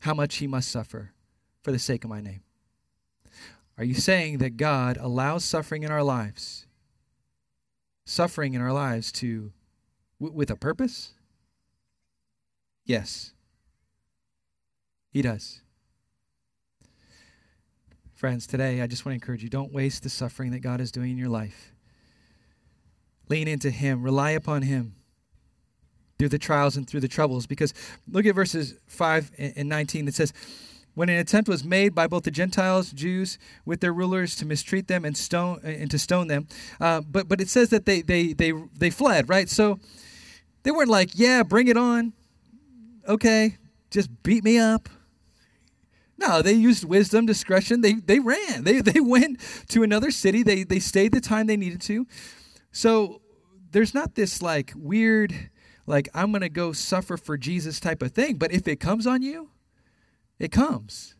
how 0.00 0.14
much 0.14 0.36
he 0.36 0.46
must 0.46 0.70
suffer 0.70 1.12
for 1.62 1.72
the 1.72 1.78
sake 1.78 2.04
of 2.04 2.10
my 2.10 2.20
name. 2.20 2.42
Are 3.78 3.84
you 3.84 3.94
saying 3.94 4.38
that 4.38 4.56
God 4.56 4.96
allows 4.96 5.44
suffering 5.44 5.82
in 5.82 5.90
our 5.90 6.02
lives, 6.02 6.66
suffering 8.04 8.54
in 8.54 8.60
our 8.60 8.72
lives 8.72 9.12
to 9.12 9.52
w- 10.20 10.36
with 10.36 10.50
a 10.50 10.56
purpose? 10.56 11.12
Yes. 12.84 13.32
He 15.10 15.22
does. 15.22 15.60
Friends, 18.14 18.46
today 18.46 18.80
I 18.80 18.86
just 18.86 19.04
want 19.04 19.12
to 19.12 19.16
encourage 19.16 19.42
you 19.42 19.50
don't 19.50 19.72
waste 19.72 20.02
the 20.02 20.08
suffering 20.08 20.52
that 20.52 20.60
God 20.60 20.80
is 20.80 20.90
doing 20.90 21.10
in 21.10 21.18
your 21.18 21.28
life. 21.28 21.74
Lean 23.28 23.48
into 23.48 23.70
Him, 23.70 24.02
rely 24.02 24.30
upon 24.30 24.62
Him 24.62 24.94
through 26.18 26.28
the 26.28 26.38
trials 26.38 26.76
and 26.76 26.88
through 26.88 27.00
the 27.00 27.08
troubles. 27.08 27.46
Because 27.46 27.74
look 28.10 28.26
at 28.26 28.34
verses 28.34 28.74
5 28.86 29.32
and 29.38 29.68
19. 29.68 30.08
It 30.08 30.14
says, 30.14 30.32
when 30.96 31.10
an 31.10 31.18
attempt 31.18 31.48
was 31.48 31.62
made 31.62 31.94
by 31.94 32.06
both 32.06 32.22
the 32.22 32.30
Gentiles, 32.30 32.90
Jews, 32.90 33.38
with 33.66 33.80
their 33.80 33.92
rulers 33.92 34.34
to 34.36 34.46
mistreat 34.46 34.88
them 34.88 35.04
and 35.04 35.14
stone 35.14 35.60
and 35.62 35.90
to 35.90 35.98
stone 35.98 36.26
them, 36.26 36.48
uh, 36.80 37.02
but 37.02 37.28
but 37.28 37.38
it 37.38 37.50
says 37.50 37.68
that 37.68 37.84
they 37.84 38.00
they 38.00 38.32
they 38.32 38.52
they 38.74 38.88
fled, 38.88 39.28
right? 39.28 39.50
So 39.50 39.78
they 40.62 40.70
weren't 40.70 40.88
like, 40.88 41.10
yeah, 41.12 41.42
bring 41.42 41.68
it 41.68 41.76
on, 41.76 42.14
okay, 43.06 43.58
just 43.90 44.08
beat 44.22 44.42
me 44.42 44.56
up. 44.56 44.88
No, 46.16 46.40
they 46.40 46.54
used 46.54 46.82
wisdom, 46.82 47.26
discretion. 47.26 47.82
They 47.82 47.92
they 47.92 48.18
ran. 48.18 48.64
They 48.64 48.80
they 48.80 49.00
went 49.02 49.38
to 49.68 49.82
another 49.82 50.10
city. 50.10 50.42
They 50.42 50.64
they 50.64 50.78
stayed 50.78 51.12
the 51.12 51.20
time 51.20 51.46
they 51.46 51.58
needed 51.58 51.82
to. 51.82 52.06
So 52.72 53.20
there's 53.72 53.92
not 53.92 54.14
this 54.14 54.40
like 54.40 54.72
weird 54.74 55.50
like 55.86 56.08
I'm 56.14 56.30
going 56.30 56.42
to 56.42 56.48
go 56.48 56.72
suffer 56.72 57.16
for 57.16 57.36
Jesus 57.36 57.80
type 57.80 58.02
of 58.02 58.12
thing. 58.12 58.36
But 58.36 58.52
if 58.52 58.66
it 58.68 58.80
comes 58.80 59.06
on 59.06 59.22
you, 59.22 59.50
it 60.38 60.52
comes. 60.52 61.14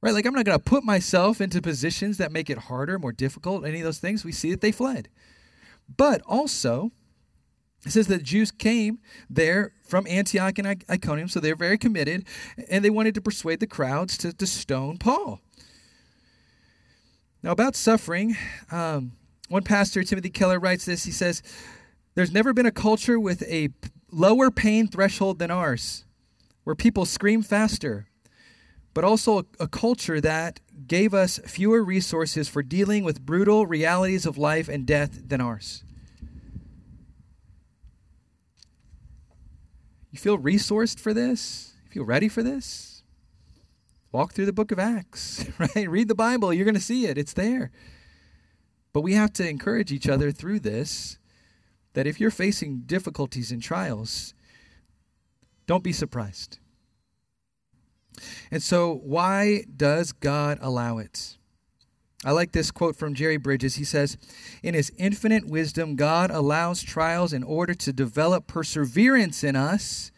Right? 0.00 0.14
Like, 0.14 0.26
I'm 0.26 0.34
not 0.34 0.44
going 0.44 0.58
to 0.58 0.64
put 0.64 0.84
myself 0.84 1.40
into 1.40 1.62
positions 1.62 2.18
that 2.18 2.32
make 2.32 2.50
it 2.50 2.58
harder, 2.58 2.98
more 2.98 3.12
difficult, 3.12 3.64
any 3.64 3.78
of 3.78 3.84
those 3.84 3.98
things. 3.98 4.24
We 4.24 4.32
see 4.32 4.50
that 4.50 4.60
they 4.60 4.72
fled. 4.72 5.08
But 5.96 6.22
also, 6.26 6.90
it 7.86 7.92
says 7.92 8.08
that 8.08 8.22
Jews 8.22 8.50
came 8.50 8.98
there 9.30 9.72
from 9.84 10.06
Antioch 10.08 10.58
and 10.58 10.84
Iconium, 10.90 11.28
so 11.28 11.38
they're 11.38 11.54
very 11.54 11.78
committed, 11.78 12.24
and 12.68 12.84
they 12.84 12.90
wanted 12.90 13.14
to 13.14 13.20
persuade 13.20 13.60
the 13.60 13.66
crowds 13.66 14.18
to, 14.18 14.32
to 14.32 14.46
stone 14.46 14.98
Paul. 14.98 15.40
Now, 17.42 17.50
about 17.50 17.76
suffering, 17.76 18.36
um, 18.70 19.12
one 19.48 19.64
pastor, 19.64 20.02
Timothy 20.02 20.30
Keller, 20.30 20.58
writes 20.58 20.84
this. 20.84 21.04
He 21.04 21.10
says, 21.10 21.42
There's 22.14 22.32
never 22.32 22.52
been 22.52 22.66
a 22.66 22.72
culture 22.72 23.18
with 23.18 23.42
a 23.44 23.70
lower 24.10 24.50
pain 24.50 24.86
threshold 24.86 25.38
than 25.38 25.50
ours, 25.50 26.04
where 26.64 26.76
people 26.76 27.06
scream 27.06 27.42
faster, 27.42 28.08
but 28.92 29.04
also 29.04 29.46
a, 29.58 29.66
culture 29.66 30.20
that 30.20 30.60
gave 30.86 31.14
us 31.14 31.38
fewer 31.46 31.82
resources 31.82 32.48
for 32.48 32.62
dealing 32.62 33.04
with 33.04 33.24
brutal 33.24 33.66
realities 33.66 34.26
of 34.26 34.36
life 34.36 34.68
and 34.68 34.84
death 34.86 35.22
than 35.26 35.40
ours. 35.40 35.84
You 40.10 40.18
feel 40.18 40.36
resourced 40.36 41.00
for 41.00 41.14
this? 41.14 41.72
You 41.86 41.90
feel 41.92 42.04
ready 42.04 42.28
for 42.28 42.42
this? 42.42 43.02
Walk 44.12 44.34
through 44.34 44.44
the 44.44 44.52
book 44.52 44.70
of 44.70 44.78
Acts, 44.78 45.46
right? 45.58 45.88
Read 45.88 46.08
the 46.08 46.14
Bible. 46.14 46.52
You're 46.52 46.66
going 46.66 46.74
to 46.74 46.80
see 46.80 47.06
it. 47.06 47.16
It's 47.16 47.32
there. 47.32 47.70
But 48.92 49.00
we 49.00 49.14
have 49.14 49.32
to 49.34 49.48
encourage 49.48 49.90
each 49.90 50.06
other 50.06 50.30
through 50.30 50.60
this 50.60 51.16
that 51.94 52.06
if 52.06 52.20
you're 52.20 52.30
facing 52.30 52.82
difficulties 52.86 53.52
and 53.52 53.62
trials, 53.62 54.34
don't 55.66 55.84
be 55.84 55.92
surprised. 55.92 56.58
And 58.50 58.62
so, 58.62 59.00
why 59.04 59.64
does 59.74 60.12
God 60.12 60.58
allow 60.60 60.98
it? 60.98 61.38
I 62.24 62.30
like 62.30 62.52
this 62.52 62.70
quote 62.70 62.94
from 62.94 63.14
Jerry 63.14 63.36
Bridges. 63.36 63.76
He 63.76 63.84
says, 63.84 64.16
In 64.62 64.74
his 64.74 64.92
infinite 64.96 65.46
wisdom, 65.46 65.96
God 65.96 66.30
allows 66.30 66.82
trials 66.82 67.32
in 67.32 67.42
order 67.42 67.74
to 67.74 67.92
develop 67.92 68.46
perseverance 68.46 69.42
in 69.42 69.56
us 69.56 70.12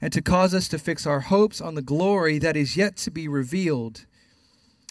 and 0.00 0.12
to 0.12 0.22
cause 0.22 0.54
us 0.54 0.68
to 0.68 0.78
fix 0.78 1.06
our 1.06 1.20
hopes 1.20 1.60
on 1.60 1.74
the 1.74 1.82
glory 1.82 2.38
that 2.38 2.56
is 2.56 2.76
yet 2.76 2.96
to 2.98 3.10
be 3.10 3.26
revealed. 3.26 4.06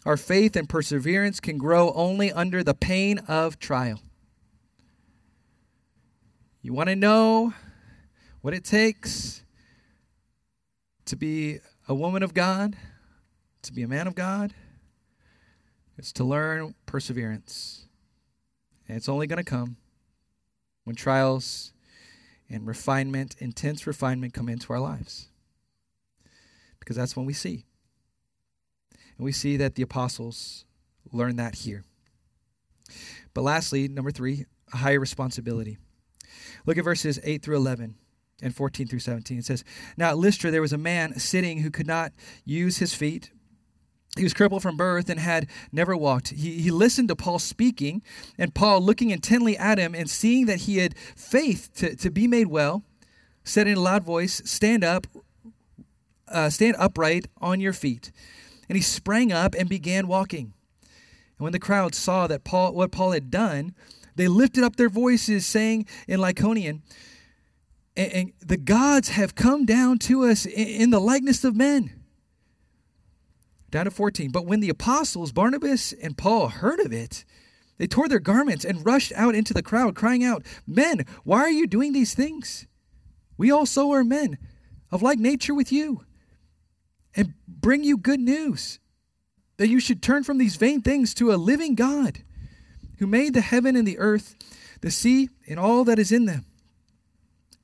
Our 0.05 0.17
faith 0.17 0.55
and 0.55 0.67
perseverance 0.67 1.39
can 1.39 1.57
grow 1.57 1.93
only 1.93 2.31
under 2.31 2.61
the 2.63 2.73
pain 2.73 3.19
of 3.19 3.57
trial. 3.57 4.01
You 6.67 6.73
want 6.73 6.89
to 6.89 6.97
know 6.97 7.53
what 8.41 8.53
it 8.53 8.65
takes 8.65 9.41
to 11.05 11.15
be 11.15 11.59
a 11.87 11.95
woman 11.95 12.23
of 12.23 12.33
God, 12.33 12.75
to 13.61 13.71
be 13.71 13.83
a 13.83 13.87
man 13.87 14.05
of 14.05 14.15
God? 14.15 14.53
It's 15.97 16.11
to 16.11 16.25
learn 16.25 16.75
perseverance. 16.85 17.87
And 18.85 18.97
it's 18.97 19.07
only 19.07 19.27
going 19.27 19.41
to 19.41 19.49
come 19.49 19.77
when 20.83 20.97
trials 20.97 21.71
and 22.49 22.67
refinement, 22.67 23.37
intense 23.39 23.87
refinement, 23.87 24.33
come 24.33 24.49
into 24.49 24.73
our 24.73 24.81
lives. 24.81 25.29
Because 26.81 26.97
that's 26.97 27.15
when 27.15 27.25
we 27.25 27.31
see. 27.31 27.63
And 29.17 29.23
we 29.23 29.31
see 29.31 29.55
that 29.55 29.75
the 29.75 29.83
apostles 29.83 30.65
learned 31.13 31.39
that 31.39 31.55
here. 31.55 31.85
But 33.33 33.43
lastly, 33.43 33.87
number 33.87 34.11
three, 34.11 34.47
a 34.73 34.77
higher 34.77 34.99
responsibility. 34.99 35.77
Look 36.67 36.77
at 36.77 36.83
verses 36.83 37.19
8 37.23 37.41
through 37.41 37.55
11 37.55 37.95
and 38.43 38.55
14 38.55 38.87
through 38.87 38.99
17. 38.99 39.39
It 39.39 39.45
says, 39.45 39.63
Now 39.97 40.09
at 40.09 40.19
Lystra 40.19 40.51
there 40.51 40.61
was 40.61 40.73
a 40.73 40.77
man 40.77 41.17
sitting 41.17 41.61
who 41.61 41.71
could 41.71 41.87
not 41.87 42.11
use 42.45 42.77
his 42.77 42.93
feet 42.93 43.31
he 44.17 44.23
was 44.23 44.33
crippled 44.33 44.61
from 44.61 44.77
birth 44.77 45.09
and 45.09 45.19
had 45.19 45.47
never 45.71 45.95
walked. 45.95 46.29
He, 46.29 46.61
he 46.61 46.71
listened 46.71 47.07
to 47.09 47.15
Paul 47.15 47.39
speaking, 47.39 48.01
and 48.37 48.53
Paul, 48.53 48.81
looking 48.81 49.11
intently 49.11 49.57
at 49.57 49.77
him 49.77 49.95
and 49.95 50.09
seeing 50.09 50.45
that 50.47 50.61
he 50.61 50.77
had 50.77 50.97
faith 50.97 51.69
to, 51.75 51.95
to 51.95 52.09
be 52.09 52.27
made 52.27 52.47
well, 52.47 52.83
said 53.43 53.67
in 53.67 53.77
a 53.77 53.81
loud 53.81 54.03
voice, 54.03 54.41
Stand 54.45 54.83
up, 54.83 55.07
uh, 56.27 56.49
stand 56.49 56.75
upright 56.79 57.27
on 57.39 57.59
your 57.59 57.73
feet. 57.73 58.11
And 58.69 58.75
he 58.75 58.81
sprang 58.81 59.31
up 59.31 59.55
and 59.55 59.69
began 59.69 60.07
walking. 60.07 60.53
And 60.81 61.43
when 61.43 61.53
the 61.53 61.59
crowd 61.59 61.95
saw 61.95 62.27
that 62.27 62.43
Paul, 62.43 62.73
what 62.73 62.91
Paul 62.91 63.11
had 63.11 63.31
done, 63.31 63.73
they 64.17 64.27
lifted 64.27 64.63
up 64.63 64.75
their 64.75 64.89
voices, 64.89 65.45
saying 65.45 65.85
in 66.07 66.19
Lycaonian, 66.19 66.81
and, 67.95 68.11
and 68.11 68.33
the 68.39 68.57
gods 68.57 69.09
have 69.09 69.35
come 69.35 69.65
down 69.65 69.99
to 69.99 70.25
us 70.25 70.45
in, 70.45 70.67
in 70.67 70.89
the 70.89 70.99
likeness 70.99 71.43
of 71.43 71.55
men. 71.55 71.93
Down 73.69 73.85
to 73.85 73.91
14. 73.91 74.31
But 74.31 74.45
when 74.45 74.59
the 74.59 74.69
apostles, 74.69 75.31
Barnabas 75.31 75.93
and 75.93 76.17
Paul, 76.17 76.49
heard 76.49 76.79
of 76.79 76.91
it, 76.91 77.25
they 77.77 77.85
tore 77.85 78.07
their 78.07 78.19
garments 78.19 78.65
and 78.65 78.85
rushed 78.85 79.11
out 79.15 79.35
into 79.35 79.53
the 79.53 79.61
crowd, 79.61 79.95
crying 79.95 80.23
out, 80.23 80.43
Men, 80.65 81.05
why 81.23 81.39
are 81.41 81.49
you 81.49 81.67
doing 81.67 81.93
these 81.93 82.13
things? 82.13 82.65
We 83.37 83.51
also 83.51 83.91
are 83.91 84.03
men 84.03 84.37
of 84.89 85.03
like 85.03 85.19
nature 85.19 85.53
with 85.53 85.71
you, 85.71 86.05
and 87.15 87.33
bring 87.47 87.83
you 87.83 87.97
good 87.97 88.19
news 88.19 88.79
that 89.57 89.67
you 89.67 89.79
should 89.79 90.01
turn 90.01 90.23
from 90.23 90.37
these 90.37 90.55
vain 90.55 90.81
things 90.81 91.13
to 91.15 91.31
a 91.31 91.35
living 91.35 91.75
God 91.75 92.23
who 92.99 93.07
made 93.07 93.33
the 93.33 93.41
heaven 93.41 93.75
and 93.75 93.87
the 93.87 93.99
earth, 93.99 94.35
the 94.81 94.91
sea, 94.91 95.29
and 95.47 95.59
all 95.59 95.83
that 95.83 95.99
is 95.99 96.11
in 96.11 96.25
them 96.25 96.45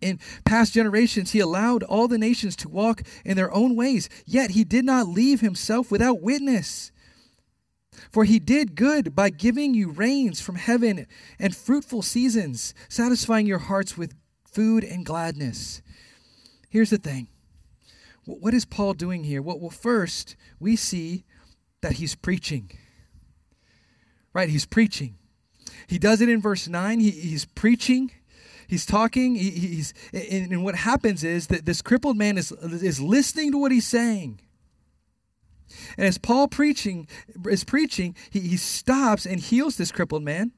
in 0.03 0.19
past 0.45 0.73
generations, 0.73 1.31
he 1.31 1.39
allowed 1.39 1.81
all 1.83 2.07
the 2.07 2.17
nations 2.17 2.55
to 2.57 2.69
walk 2.69 3.01
in 3.25 3.37
their 3.37 3.51
own 3.53 3.75
ways, 3.75 4.09
yet 4.25 4.51
he 4.51 4.63
did 4.63 4.85
not 4.85 5.07
leave 5.07 5.41
himself 5.41 5.89
without 5.89 6.21
witness. 6.21 6.91
For 8.11 8.25
he 8.25 8.39
did 8.39 8.75
good 8.75 9.15
by 9.15 9.29
giving 9.29 9.73
you 9.73 9.89
rains 9.89 10.41
from 10.41 10.55
heaven 10.55 11.07
and 11.39 11.55
fruitful 11.55 12.01
seasons, 12.01 12.73
satisfying 12.89 13.47
your 13.47 13.59
hearts 13.59 13.97
with 13.97 14.15
food 14.45 14.83
and 14.83 15.05
gladness. 15.05 15.81
Here's 16.69 16.89
the 16.89 16.97
thing 16.97 17.29
what 18.25 18.53
is 18.53 18.65
Paul 18.65 18.93
doing 18.93 19.23
here? 19.25 19.41
Well, 19.41 19.69
first, 19.69 20.35
we 20.59 20.75
see 20.75 21.25
that 21.81 21.93
he's 21.93 22.15
preaching. 22.15 22.71
Right? 24.33 24.49
He's 24.49 24.65
preaching. 24.65 25.15
He 25.93 25.99
does 25.99 26.21
it 26.21 26.27
in 26.29 26.41
verse 26.41 26.67
9. 26.67 26.99
He, 26.99 27.12
he's 27.12 27.45
preaching. 27.45 28.10
He's 28.65 28.84
talking. 28.84 29.36
He, 29.36 29.51
he's 29.51 29.93
and, 30.12 30.51
and, 30.51 30.63
what 30.63 30.73
happens 30.73 31.23
is 31.23 31.45
that 31.47 31.67
this 31.67 31.84
crippled 31.84 32.17
man 32.17 32.36
is 32.36 32.51
is 32.51 32.99
listening 32.99 33.51
to 33.51 33.60
what 33.60 33.71
he's 33.71 33.86
saying. 33.86 34.41
And 35.95 36.08
as 36.08 36.17
paul 36.17 36.47
preaching 36.47 37.08
is 37.47 37.63
preaching 37.63 38.15
he, 38.32 38.39
he 38.39 38.58
stops 38.58 39.27
and 39.27 39.39
heals 39.39 39.77
this 39.77 39.91
crippled 39.91 40.23
man. 40.23 40.53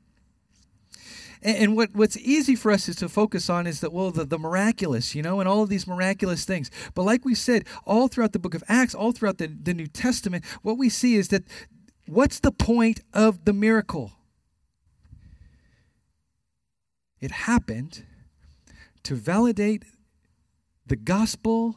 And, 1.41 1.75
what, 1.75 1.89
what's 1.93 2.17
easy 2.17 2.55
for 2.55 2.71
us 2.71 2.87
is 2.87 2.95
to 2.95 3.09
focus 3.09 3.49
on 3.49 3.67
is 3.67 3.81
that 3.81 3.91
well 3.91 4.11
the, 4.11 4.23
the 4.23 4.39
miraculous 4.39 5.15
you 5.15 5.21
know 5.21 5.41
and 5.41 5.49
all 5.49 5.63
of 5.63 5.67
these 5.67 5.85
miraculous 5.85 6.45
things. 6.45 6.71
But 6.93 7.03
like 7.03 7.25
we 7.25 7.35
said 7.35 7.65
all 7.83 8.07
throughout 8.07 8.31
the 8.31 8.39
book 8.39 8.55
of 8.55 8.63
acts 8.69 8.95
all 8.95 9.11
throughout 9.11 9.39
the, 9.39 9.47
the 9.47 9.73
new 9.73 9.87
testament 9.87 10.45
what 10.61 10.77
we 10.77 10.87
see 10.87 11.15
is 11.15 11.27
that 11.27 11.43
what's 12.05 12.39
the 12.39 12.53
point 12.53 13.01
of 13.13 13.43
the 13.43 13.51
miracle 13.51 14.13
it 17.25 17.31
happened 17.31 18.03
to 19.01 19.15
validate 19.15 19.83
the 20.85 20.95
gospel 20.95 21.75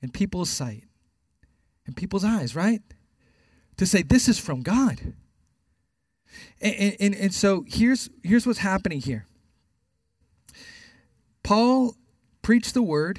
in 0.00 0.10
people's 0.10 0.48
sight, 0.48 0.84
in 1.86 1.94
people's 1.94 2.24
eyes, 2.24 2.54
right? 2.54 2.80
To 3.78 3.86
say 3.86 4.02
this 4.02 4.28
is 4.28 4.38
from 4.38 4.62
God. 4.62 5.12
And, 6.60 6.96
and, 7.00 7.14
and 7.16 7.34
so 7.34 7.64
here's, 7.66 8.08
here's 8.22 8.46
what's 8.46 8.60
happening 8.60 9.00
here 9.00 9.26
Paul 11.42 11.96
preached 12.40 12.74
the 12.74 12.82
word, 12.82 13.18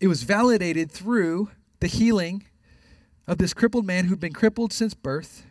it 0.00 0.08
was 0.08 0.22
validated 0.22 0.90
through 0.90 1.50
the 1.80 1.86
healing 1.86 2.46
of 3.26 3.36
this 3.36 3.52
crippled 3.52 3.84
man 3.84 4.06
who'd 4.06 4.20
been 4.20 4.32
crippled 4.32 4.72
since 4.72 4.94
birth. 4.94 5.44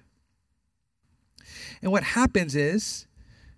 And 1.81 1.91
what 1.91 2.03
happens 2.03 2.55
is 2.55 3.05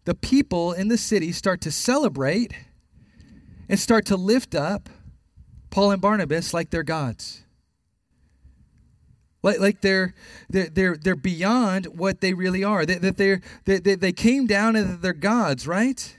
the 0.05 0.15
people 0.15 0.73
in 0.73 0.87
the 0.87 0.97
city 0.97 1.31
start 1.31 1.61
to 1.61 1.71
celebrate 1.71 2.53
and 3.69 3.79
start 3.79 4.05
to 4.07 4.15
lift 4.15 4.55
up 4.55 4.89
Paul 5.69 5.91
and 5.91 6.01
Barnabas 6.01 6.53
like 6.53 6.69
they're 6.69 6.83
gods. 6.83 7.43
Like, 9.43 9.59
like 9.59 9.81
they're, 9.81 10.13
they're, 10.49 10.69
they're, 10.69 10.97
they're 10.97 11.15
beyond 11.15 11.85
what 11.85 12.21
they 12.21 12.33
really 12.33 12.63
are. 12.63 12.85
That, 12.85 13.01
that 13.01 13.17
they're, 13.17 13.41
they, 13.65 13.79
they 13.79 14.11
came 14.11 14.45
down 14.45 14.75
and 14.75 15.01
they're 15.01 15.13
gods, 15.13 15.67
right? 15.67 16.17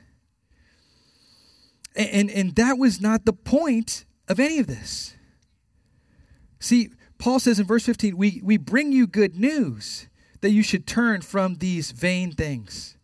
And, 1.95 2.09
and, 2.09 2.31
and 2.31 2.55
that 2.57 2.79
was 2.79 3.01
not 3.01 3.25
the 3.25 3.33
point 3.33 4.05
of 4.29 4.41
any 4.41 4.59
of 4.59 4.67
this. 4.67 5.15
See, 6.59 6.91
Paul 7.19 7.39
says 7.39 7.61
in 7.61 7.67
verse 7.67 7.85
15, 7.85 8.17
we, 8.17 8.41
we 8.43 8.57
bring 8.57 8.93
you 8.93 9.07
good 9.07 9.37
news 9.37 10.09
that 10.41 10.51
you 10.51 10.63
should 10.63 10.87
turn 10.87 11.21
from 11.21 11.57
these 11.57 11.93
vain 11.93 12.33
things 12.33 12.97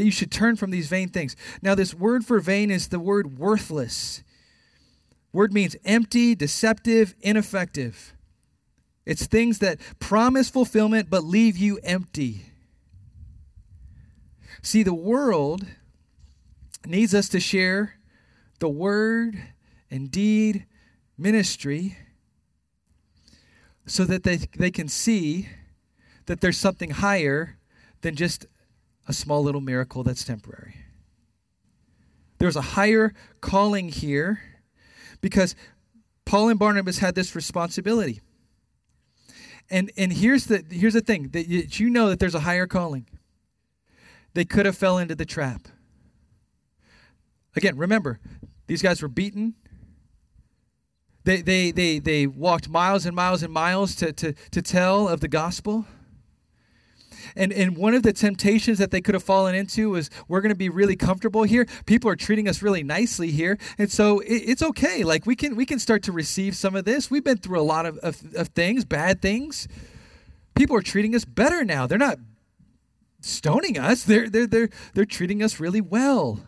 that 0.00 0.06
you 0.06 0.10
should 0.10 0.32
turn 0.32 0.56
from 0.56 0.70
these 0.70 0.88
vain 0.88 1.10
things. 1.10 1.36
Now, 1.60 1.74
this 1.74 1.92
word 1.92 2.24
for 2.24 2.40
vain 2.40 2.70
is 2.70 2.88
the 2.88 2.98
word 2.98 3.38
worthless. 3.38 4.22
Word 5.30 5.52
means 5.52 5.76
empty, 5.84 6.34
deceptive, 6.34 7.14
ineffective. 7.20 8.14
It's 9.04 9.26
things 9.26 9.58
that 9.58 9.78
promise 9.98 10.48
fulfillment 10.48 11.10
but 11.10 11.22
leave 11.22 11.58
you 11.58 11.78
empty. 11.82 12.46
See, 14.62 14.82
the 14.82 14.94
world 14.94 15.66
needs 16.86 17.14
us 17.14 17.28
to 17.28 17.38
share 17.38 17.96
the 18.58 18.70
word 18.70 19.36
and 19.90 20.10
deed 20.10 20.64
ministry 21.18 21.98
so 23.84 24.06
that 24.06 24.22
they, 24.22 24.38
they 24.56 24.70
can 24.70 24.88
see 24.88 25.50
that 26.24 26.40
there's 26.40 26.56
something 26.56 26.88
higher 26.88 27.58
than 28.00 28.14
just 28.14 28.46
a 29.10 29.12
small 29.12 29.42
little 29.42 29.60
miracle 29.60 30.04
that's 30.04 30.24
temporary. 30.24 30.76
There's 32.38 32.54
a 32.54 32.62
higher 32.62 33.12
calling 33.40 33.88
here 33.88 34.40
because 35.20 35.56
Paul 36.24 36.48
and 36.48 36.58
Barnabas 36.58 36.98
had 36.98 37.16
this 37.16 37.34
responsibility. 37.34 38.20
And 39.68 39.90
and 39.96 40.12
here's 40.12 40.46
the 40.46 40.64
here's 40.70 40.94
the 40.94 41.00
thing 41.00 41.28
that 41.30 41.48
you, 41.48 41.90
know 41.90 42.08
that 42.08 42.20
there's 42.20 42.36
a 42.36 42.40
higher 42.40 42.68
calling. 42.68 43.06
They 44.34 44.44
could 44.44 44.64
have 44.64 44.76
fell 44.76 44.96
into 44.96 45.16
the 45.16 45.26
trap. 45.26 45.66
Again, 47.56 47.76
remember, 47.76 48.20
these 48.68 48.80
guys 48.80 49.02
were 49.02 49.08
beaten. 49.08 49.54
They 51.24 51.42
they 51.42 51.72
they 51.72 51.98
they 51.98 52.28
walked 52.28 52.68
miles 52.68 53.06
and 53.06 53.14
miles 53.14 53.42
and 53.42 53.52
miles 53.52 53.96
to 53.96 54.12
to 54.12 54.34
to 54.52 54.62
tell 54.62 55.08
of 55.08 55.20
the 55.20 55.28
gospel. 55.28 55.86
And, 57.36 57.52
and 57.52 57.76
one 57.76 57.94
of 57.94 58.02
the 58.02 58.12
temptations 58.12 58.78
that 58.78 58.90
they 58.90 59.00
could 59.00 59.14
have 59.14 59.22
fallen 59.22 59.54
into 59.54 59.90
was 59.90 60.10
we're 60.28 60.40
going 60.40 60.50
to 60.50 60.56
be 60.56 60.68
really 60.68 60.96
comfortable 60.96 61.44
here. 61.44 61.66
People 61.86 62.10
are 62.10 62.16
treating 62.16 62.48
us 62.48 62.62
really 62.62 62.82
nicely 62.82 63.30
here. 63.30 63.58
And 63.78 63.90
so 63.90 64.20
it, 64.20 64.34
it's 64.34 64.62
okay. 64.62 65.04
Like 65.04 65.26
we 65.26 65.36
can, 65.36 65.56
we 65.56 65.66
can 65.66 65.78
start 65.78 66.02
to 66.04 66.12
receive 66.12 66.56
some 66.56 66.76
of 66.76 66.84
this. 66.84 67.10
We've 67.10 67.24
been 67.24 67.38
through 67.38 67.60
a 67.60 67.62
lot 67.62 67.86
of, 67.86 67.98
of, 67.98 68.34
of 68.34 68.48
things, 68.48 68.84
bad 68.84 69.22
things. 69.22 69.68
People 70.54 70.76
are 70.76 70.82
treating 70.82 71.14
us 71.14 71.24
better 71.24 71.64
now. 71.64 71.86
They're 71.86 71.98
not 71.98 72.18
stoning 73.20 73.78
us. 73.78 74.04
They're, 74.04 74.28
they're, 74.28 74.46
they're, 74.46 74.68
they're 74.94 75.04
treating 75.04 75.42
us 75.42 75.60
really 75.60 75.80
well. 75.80 76.40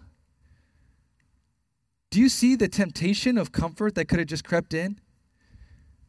Do 2.10 2.20
you 2.20 2.28
see 2.28 2.56
the 2.56 2.68
temptation 2.68 3.38
of 3.38 3.52
comfort 3.52 3.94
that 3.94 4.06
could 4.06 4.18
have 4.18 4.28
just 4.28 4.44
crept 4.44 4.74
in 4.74 5.00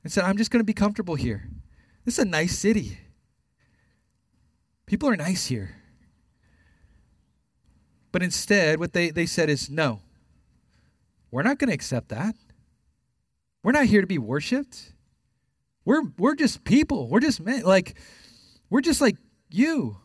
and 0.04 0.12
said, 0.12 0.26
I'm 0.26 0.38
just 0.38 0.52
going 0.52 0.60
to 0.60 0.66
be 0.66 0.74
comfortable 0.74 1.16
here? 1.16 1.48
This 2.04 2.16
is 2.18 2.26
a 2.26 2.28
nice 2.28 2.58
city. 2.58 2.98
People 4.86 5.10
are 5.10 5.16
nice 5.16 5.48
here. 5.48 5.76
But 8.12 8.22
instead, 8.22 8.80
what 8.80 8.94
they, 8.94 9.10
they 9.10 9.26
said 9.26 9.50
is, 9.50 9.70
no, 9.70 10.02
we're 11.32 11.44
not 11.44 11.58
going 11.58 11.70
to 11.70 11.74
accept 11.74 12.10
that. 12.10 12.36
We're 13.64 13.72
not 13.72 13.86
here 13.86 14.02
to 14.02 14.08
be 14.08 14.20
worshiped. 14.20 14.94
We're, 15.86 16.04
we're 16.18 16.36
just 16.36 16.64
people. 16.64 17.08
We're 17.08 17.22
just 17.22 17.40
men. 17.42 17.64
Like, 17.64 17.96
we're 18.70 18.82
just 18.82 19.02
like 19.02 19.18
you. 19.50 19.98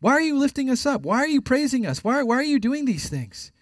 Why 0.00 0.12
are 0.12 0.20
you 0.20 0.38
lifting 0.38 0.70
us 0.70 0.86
up? 0.86 1.02
Why 1.02 1.18
are 1.18 1.28
you 1.28 1.42
praising 1.42 1.86
us? 1.86 2.02
Why, 2.02 2.22
why 2.22 2.36
are 2.36 2.42
you 2.42 2.58
doing 2.58 2.86
these 2.86 3.08
things? 3.08 3.52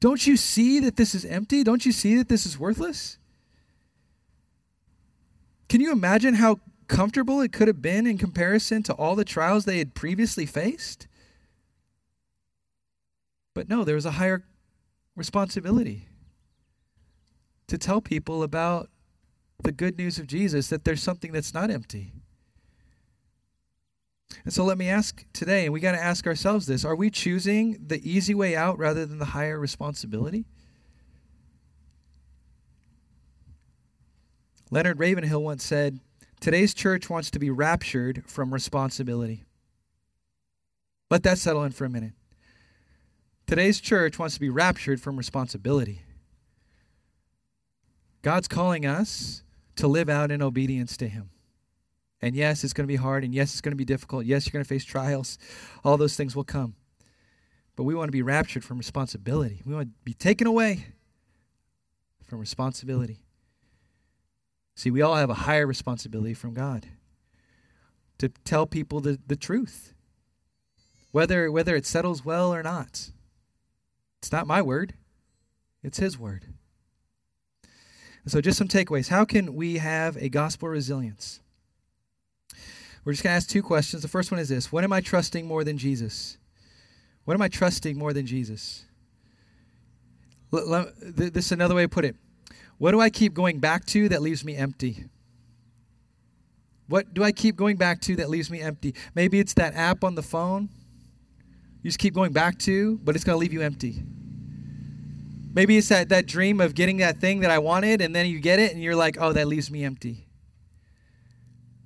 Don't 0.00 0.26
you 0.26 0.36
see 0.36 0.78
that 0.80 0.96
this 0.96 1.14
is 1.14 1.24
empty? 1.24 1.64
Don't 1.64 1.86
you 1.86 1.92
see 1.92 2.16
that 2.16 2.28
this 2.28 2.44
is 2.44 2.58
worthless? 2.58 3.18
Can 5.68 5.80
you 5.80 5.92
imagine 5.92 6.34
how 6.34 6.60
comfortable 6.88 7.40
it 7.40 7.52
could 7.52 7.68
have 7.68 7.82
been 7.82 8.06
in 8.06 8.18
comparison 8.18 8.82
to 8.84 8.94
all 8.94 9.14
the 9.14 9.24
trials 9.24 9.64
they 9.64 9.78
had 9.78 9.94
previously 9.94 10.46
faced. 10.46 11.06
But 13.54 13.68
no, 13.68 13.84
there 13.84 13.94
was 13.94 14.06
a 14.06 14.12
higher 14.12 14.44
responsibility 15.14 16.08
to 17.66 17.76
tell 17.76 18.00
people 18.00 18.42
about 18.42 18.88
the 19.62 19.72
good 19.72 19.98
news 19.98 20.18
of 20.18 20.26
Jesus 20.26 20.68
that 20.68 20.84
there's 20.84 21.02
something 21.02 21.32
that's 21.32 21.52
not 21.52 21.70
empty. 21.70 22.12
And 24.44 24.52
so 24.52 24.64
let 24.64 24.78
me 24.78 24.88
ask 24.88 25.24
today, 25.32 25.64
and 25.64 25.72
we 25.72 25.80
got 25.80 25.92
to 25.92 26.02
ask 26.02 26.26
ourselves 26.26 26.66
this 26.66 26.84
are 26.84 26.94
we 26.94 27.10
choosing 27.10 27.78
the 27.84 28.00
easy 28.08 28.34
way 28.34 28.56
out 28.56 28.78
rather 28.78 29.04
than 29.04 29.18
the 29.18 29.26
higher 29.26 29.58
responsibility? 29.58 30.46
Leonard 34.70 34.98
Ravenhill 34.98 35.42
once 35.42 35.64
said, 35.64 35.98
Today's 36.40 36.72
church 36.72 37.10
wants 37.10 37.30
to 37.32 37.38
be 37.38 37.50
raptured 37.50 38.22
from 38.26 38.54
responsibility. 38.54 39.44
Let 41.10 41.22
that 41.24 41.38
settle 41.38 41.64
in 41.64 41.72
for 41.72 41.84
a 41.84 41.90
minute. 41.90 42.12
Today's 43.46 43.80
church 43.80 44.18
wants 44.18 44.34
to 44.34 44.40
be 44.40 44.50
raptured 44.50 45.00
from 45.00 45.16
responsibility. 45.16 46.02
God's 48.22 48.46
calling 48.46 48.84
us 48.84 49.42
to 49.76 49.88
live 49.88 50.08
out 50.08 50.30
in 50.30 50.42
obedience 50.42 50.96
to 50.98 51.08
Him. 51.08 51.30
And 52.20 52.34
yes, 52.34 52.62
it's 52.62 52.72
going 52.72 52.86
to 52.86 52.92
be 52.92 52.96
hard, 52.96 53.24
and 53.24 53.34
yes, 53.34 53.52
it's 53.52 53.60
going 53.60 53.72
to 53.72 53.76
be 53.76 53.84
difficult. 53.84 54.26
Yes, 54.26 54.46
you're 54.46 54.52
going 54.52 54.64
to 54.64 54.68
face 54.68 54.84
trials. 54.84 55.38
All 55.84 55.96
those 55.96 56.16
things 56.16 56.36
will 56.36 56.44
come. 56.44 56.74
But 57.76 57.84
we 57.84 57.94
want 57.94 58.08
to 58.08 58.12
be 58.12 58.22
raptured 58.22 58.64
from 58.64 58.76
responsibility. 58.76 59.62
We 59.64 59.74
want 59.74 59.88
to 59.88 59.94
be 60.04 60.14
taken 60.14 60.46
away 60.46 60.86
from 62.26 62.40
responsibility. 62.40 63.20
See, 64.78 64.92
we 64.92 65.02
all 65.02 65.16
have 65.16 65.28
a 65.28 65.34
higher 65.34 65.66
responsibility 65.66 66.34
from 66.34 66.54
God 66.54 66.86
to 68.18 68.28
tell 68.44 68.64
people 68.64 69.00
the, 69.00 69.18
the 69.26 69.34
truth, 69.34 69.92
whether, 71.10 71.50
whether 71.50 71.74
it 71.74 71.84
settles 71.84 72.24
well 72.24 72.54
or 72.54 72.62
not. 72.62 73.10
It's 74.20 74.30
not 74.30 74.46
my 74.46 74.62
word, 74.62 74.94
it's 75.82 75.98
His 75.98 76.16
word. 76.16 76.44
And 78.22 78.30
so, 78.30 78.40
just 78.40 78.56
some 78.56 78.68
takeaways. 78.68 79.08
How 79.08 79.24
can 79.24 79.56
we 79.56 79.78
have 79.78 80.16
a 80.16 80.28
gospel 80.28 80.68
resilience? 80.68 81.40
We're 83.04 83.14
just 83.14 83.24
going 83.24 83.32
to 83.32 83.36
ask 83.36 83.48
two 83.48 83.64
questions. 83.64 84.02
The 84.02 84.08
first 84.08 84.30
one 84.30 84.38
is 84.38 84.48
this 84.48 84.70
What 84.70 84.84
am 84.84 84.92
I 84.92 85.00
trusting 85.00 85.44
more 85.44 85.64
than 85.64 85.76
Jesus? 85.76 86.38
What 87.24 87.34
am 87.34 87.42
I 87.42 87.48
trusting 87.48 87.98
more 87.98 88.12
than 88.12 88.26
Jesus? 88.26 88.84
This 90.52 91.46
is 91.46 91.52
another 91.52 91.74
way 91.74 91.82
to 91.82 91.88
put 91.88 92.04
it. 92.04 92.14
What 92.78 92.92
do 92.92 93.00
I 93.00 93.10
keep 93.10 93.34
going 93.34 93.58
back 93.58 93.84
to 93.86 94.08
that 94.08 94.22
leaves 94.22 94.44
me 94.44 94.56
empty? 94.56 95.04
What 96.86 97.12
do 97.12 97.22
I 97.22 97.32
keep 97.32 97.56
going 97.56 97.76
back 97.76 98.00
to 98.02 98.16
that 98.16 98.30
leaves 98.30 98.50
me 98.50 98.60
empty? 98.60 98.94
Maybe 99.14 99.40
it's 99.40 99.54
that 99.54 99.74
app 99.74 100.04
on 100.04 100.14
the 100.14 100.22
phone 100.22 100.70
you 101.82 101.90
just 101.90 101.98
keep 101.98 102.14
going 102.14 102.32
back 102.32 102.58
to, 102.60 102.98
but 102.98 103.14
it's 103.14 103.24
going 103.24 103.34
to 103.34 103.40
leave 103.40 103.52
you 103.52 103.62
empty. 103.62 104.02
Maybe 105.54 105.76
it's 105.76 105.88
that, 105.88 106.08
that 106.08 106.26
dream 106.26 106.60
of 106.60 106.74
getting 106.74 106.98
that 106.98 107.18
thing 107.18 107.40
that 107.40 107.50
I 107.50 107.58
wanted, 107.58 108.00
and 108.00 108.14
then 108.14 108.26
you 108.26 108.40
get 108.40 108.58
it, 108.58 108.72
and 108.72 108.82
you're 108.82 108.96
like, 108.96 109.16
oh, 109.20 109.32
that 109.32 109.46
leaves 109.46 109.70
me 109.70 109.84
empty. 109.84 110.26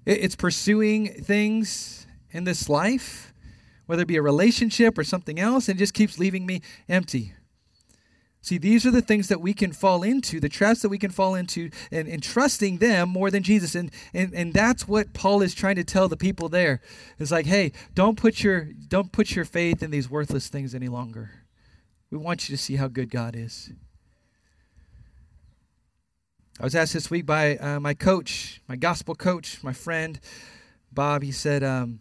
It, 0.06 0.24
it's 0.24 0.36
pursuing 0.36 1.08
things 1.08 2.06
in 2.30 2.44
this 2.44 2.68
life, 2.68 3.34
whether 3.86 4.02
it 4.02 4.08
be 4.08 4.16
a 4.16 4.22
relationship 4.22 4.96
or 4.96 5.04
something 5.04 5.38
else, 5.38 5.68
and 5.68 5.76
it 5.76 5.78
just 5.78 5.94
keeps 5.94 6.18
leaving 6.18 6.46
me 6.46 6.62
empty. 6.88 7.34
See, 8.44 8.58
these 8.58 8.84
are 8.84 8.90
the 8.90 9.00
things 9.00 9.28
that 9.28 9.40
we 9.40 9.54
can 9.54 9.70
fall 9.70 10.02
into, 10.02 10.40
the 10.40 10.48
traps 10.48 10.82
that 10.82 10.88
we 10.88 10.98
can 10.98 11.12
fall 11.12 11.36
into, 11.36 11.70
and, 11.92 12.08
and 12.08 12.20
trusting 12.20 12.78
them 12.78 13.08
more 13.08 13.30
than 13.30 13.44
Jesus. 13.44 13.76
And, 13.76 13.92
and 14.12 14.34
and 14.34 14.52
that's 14.52 14.88
what 14.88 15.14
Paul 15.14 15.42
is 15.42 15.54
trying 15.54 15.76
to 15.76 15.84
tell 15.84 16.08
the 16.08 16.16
people 16.16 16.48
there. 16.48 16.80
It's 17.20 17.30
like, 17.30 17.46
hey, 17.46 17.70
don't 17.94 18.16
put 18.16 18.42
your 18.42 18.68
don't 18.88 19.12
put 19.12 19.36
your 19.36 19.44
faith 19.44 19.80
in 19.80 19.92
these 19.92 20.10
worthless 20.10 20.48
things 20.48 20.74
any 20.74 20.88
longer. 20.88 21.30
We 22.10 22.18
want 22.18 22.48
you 22.48 22.56
to 22.56 22.60
see 22.60 22.74
how 22.74 22.88
good 22.88 23.10
God 23.10 23.36
is. 23.36 23.70
I 26.60 26.64
was 26.64 26.74
asked 26.74 26.94
this 26.94 27.10
week 27.10 27.24
by 27.24 27.56
uh, 27.58 27.78
my 27.78 27.94
coach, 27.94 28.60
my 28.68 28.74
gospel 28.76 29.14
coach, 29.14 29.62
my 29.62 29.72
friend 29.72 30.18
Bob. 30.90 31.22
He 31.22 31.32
said, 31.32 31.62
um, 31.62 32.00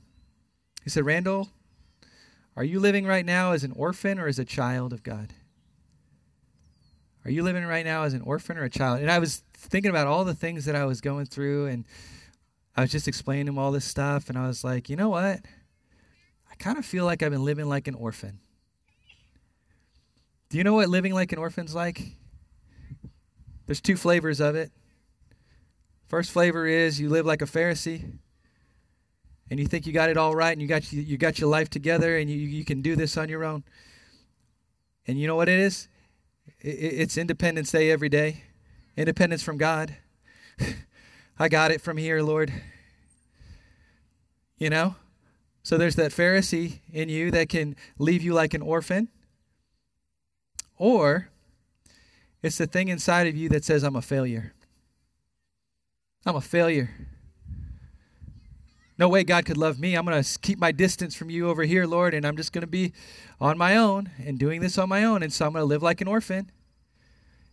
he 0.83 0.89
said, 0.89 1.05
Randall, 1.05 1.49
are 2.57 2.63
you 2.63 2.79
living 2.79 3.05
right 3.05 3.25
now 3.25 3.51
as 3.51 3.63
an 3.63 3.73
orphan 3.73 4.17
or 4.17 4.27
as 4.27 4.39
a 4.39 4.45
child 4.45 4.91
of 4.91 5.03
God? 5.03 5.33
Are 7.23 7.31
you 7.31 7.43
living 7.43 7.65
right 7.65 7.85
now 7.85 8.03
as 8.03 8.13
an 8.13 8.21
orphan 8.21 8.57
or 8.57 8.63
a 8.63 8.69
child? 8.69 9.01
And 9.01 9.11
I 9.11 9.19
was 9.19 9.43
thinking 9.53 9.89
about 9.89 10.07
all 10.07 10.25
the 10.25 10.33
things 10.33 10.65
that 10.65 10.75
I 10.75 10.85
was 10.85 11.01
going 11.01 11.25
through, 11.25 11.67
and 11.67 11.85
I 12.75 12.81
was 12.81 12.91
just 12.91 13.07
explaining 13.07 13.47
him 13.47 13.57
all 13.57 13.71
this 13.71 13.85
stuff, 13.85 14.29
and 14.29 14.37
I 14.37 14.47
was 14.47 14.63
like, 14.63 14.89
you 14.89 14.95
know 14.95 15.09
what? 15.09 15.39
I 16.49 16.55
kind 16.57 16.77
of 16.77 16.85
feel 16.85 17.05
like 17.05 17.21
I've 17.21 17.31
been 17.31 17.45
living 17.45 17.69
like 17.69 17.87
an 17.87 17.95
orphan. 17.95 18.39
Do 20.49 20.57
you 20.57 20.63
know 20.63 20.73
what 20.73 20.89
living 20.89 21.13
like 21.13 21.31
an 21.31 21.39
orphan's 21.39 21.73
like? 21.75 22.17
There's 23.65 23.79
two 23.79 23.95
flavors 23.95 24.41
of 24.41 24.55
it. 24.55 24.71
First 26.07 26.31
flavor 26.31 26.65
is 26.65 26.99
you 26.99 27.07
live 27.07 27.25
like 27.25 27.41
a 27.41 27.45
Pharisee 27.45 28.17
and 29.49 29.59
you 29.59 29.65
think 29.65 29.87
you 29.87 29.93
got 29.93 30.09
it 30.09 30.17
all 30.17 30.35
right 30.35 30.51
and 30.51 30.61
you 30.61 30.67
got 30.67 30.91
you, 30.91 31.01
you 31.01 31.17
got 31.17 31.39
your 31.39 31.49
life 31.49 31.69
together 31.69 32.17
and 32.17 32.29
you, 32.29 32.35
you 32.35 32.65
can 32.65 32.81
do 32.81 32.97
this 32.97 33.15
on 33.15 33.29
your 33.29 33.45
own. 33.45 33.63
And 35.07 35.17
you 35.17 35.25
know 35.25 35.37
what 35.37 35.47
it 35.47 35.57
is? 35.57 35.87
It's 36.59 37.17
Independence 37.17 37.71
Day 37.71 37.89
every 37.89 38.09
day. 38.09 38.43
Independence 38.95 39.41
from 39.41 39.57
God. 39.57 39.95
I 41.39 41.49
got 41.49 41.71
it 41.71 41.81
from 41.81 41.97
here, 41.97 42.21
Lord. 42.21 42.53
You 44.57 44.69
know? 44.69 44.95
So 45.63 45.77
there's 45.77 45.95
that 45.95 46.11
Pharisee 46.11 46.79
in 46.91 47.09
you 47.09 47.31
that 47.31 47.49
can 47.49 47.75
leave 47.97 48.21
you 48.21 48.33
like 48.33 48.53
an 48.53 48.61
orphan. 48.61 49.09
Or 50.77 51.29
it's 52.41 52.57
the 52.57 52.67
thing 52.67 52.87
inside 52.87 53.27
of 53.27 53.35
you 53.35 53.49
that 53.49 53.63
says, 53.63 53.83
I'm 53.83 53.95
a 53.95 54.01
failure. 54.01 54.53
I'm 56.25 56.35
a 56.35 56.41
failure. 56.41 56.89
No 59.01 59.09
way 59.09 59.23
God 59.23 59.45
could 59.45 59.57
love 59.57 59.79
me. 59.79 59.95
I'm 59.95 60.05
going 60.05 60.21
to 60.21 60.39
keep 60.41 60.59
my 60.59 60.71
distance 60.71 61.15
from 61.15 61.31
you 61.31 61.49
over 61.49 61.63
here, 61.63 61.87
Lord, 61.87 62.13
and 62.13 62.23
I'm 62.23 62.37
just 62.37 62.53
going 62.53 62.61
to 62.61 62.67
be 62.67 62.93
on 63.39 63.57
my 63.57 63.75
own 63.75 64.11
and 64.23 64.37
doing 64.37 64.61
this 64.61 64.77
on 64.77 64.89
my 64.89 65.03
own. 65.03 65.23
And 65.23 65.33
so 65.33 65.47
I'm 65.47 65.53
going 65.53 65.63
to 65.63 65.65
live 65.65 65.81
like 65.81 66.01
an 66.01 66.07
orphan. 66.07 66.51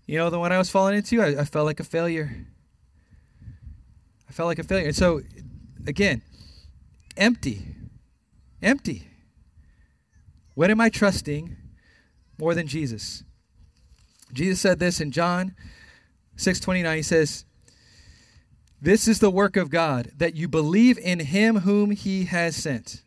You 0.05 0.19
know, 0.19 0.29
the 0.29 0.39
one 0.39 0.53
I 0.53 0.59
was 0.59 0.69
falling 0.69 0.95
into, 0.95 1.23
I, 1.23 1.41
I 1.41 1.45
felt 1.47 1.65
like 1.65 1.81
a 1.81 1.85
failure. 1.85 2.49
I 4.29 4.33
felt 4.35 4.47
like 4.47 4.59
a 4.59 4.63
failure. 4.63 4.89
And 4.89 4.95
so, 4.95 5.23
again, 5.87 6.21
empty. 7.17 7.63
Empty. 8.61 9.09
What 10.53 10.71
am 10.71 10.83
I 10.83 10.91
trusting 10.91 11.57
more 12.39 12.55
than 12.55 12.67
Jesus? 12.67 13.25
Jesus 14.35 14.61
said 14.61 14.81
this 14.81 15.01
in 15.01 15.13
John 15.13 15.55
6:29. 16.37 16.97
He 16.97 17.03
says, 17.03 17.47
"This 18.81 19.09
is 19.09 19.19
the 19.19 19.31
work 19.31 19.57
of 19.57 19.71
God, 19.71 20.13
that 20.17 20.35
you 20.35 20.49
believe 20.49 20.99
in 20.99 21.21
him 21.21 21.61
whom 21.61 21.91
he 21.91 22.25
has 22.25 22.57
sent." 22.57 23.03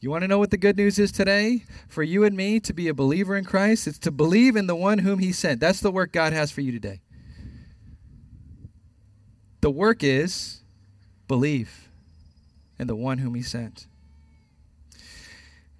You 0.00 0.10
want 0.10 0.22
to 0.22 0.28
know 0.28 0.38
what 0.38 0.52
the 0.52 0.56
good 0.56 0.76
news 0.76 0.98
is 0.98 1.10
today? 1.10 1.64
For 1.88 2.04
you 2.04 2.22
and 2.22 2.36
me 2.36 2.60
to 2.60 2.72
be 2.72 2.86
a 2.86 2.94
believer 2.94 3.36
in 3.36 3.44
Christ, 3.44 3.88
it's 3.88 3.98
to 4.00 4.12
believe 4.12 4.54
in 4.54 4.68
the 4.68 4.76
one 4.76 4.98
whom 4.98 5.18
he 5.18 5.32
sent. 5.32 5.58
That's 5.58 5.80
the 5.80 5.90
work 5.90 6.12
God 6.12 6.32
has 6.32 6.52
for 6.52 6.60
you 6.60 6.70
today. 6.70 7.00
The 9.60 9.70
work 9.70 10.04
is 10.04 10.62
believe 11.26 11.88
in 12.78 12.86
the 12.86 12.94
one 12.94 13.18
whom 13.18 13.34
he 13.34 13.42
sent. 13.42 13.86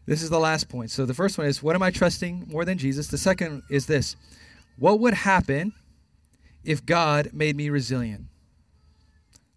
This 0.04 0.22
is 0.22 0.30
the 0.30 0.40
last 0.40 0.68
point. 0.68 0.90
So 0.90 1.06
the 1.06 1.14
first 1.14 1.38
one 1.38 1.46
is 1.46 1.62
what 1.62 1.76
am 1.76 1.82
I 1.82 1.90
trusting 1.90 2.46
more 2.48 2.64
than 2.64 2.76
Jesus? 2.76 3.06
The 3.06 3.18
second 3.18 3.62
is 3.70 3.86
this 3.86 4.16
what 4.78 4.98
would 5.00 5.14
happen 5.14 5.74
if 6.68 6.84
God 6.84 7.30
made 7.32 7.56
me 7.56 7.70
resilient? 7.70 8.26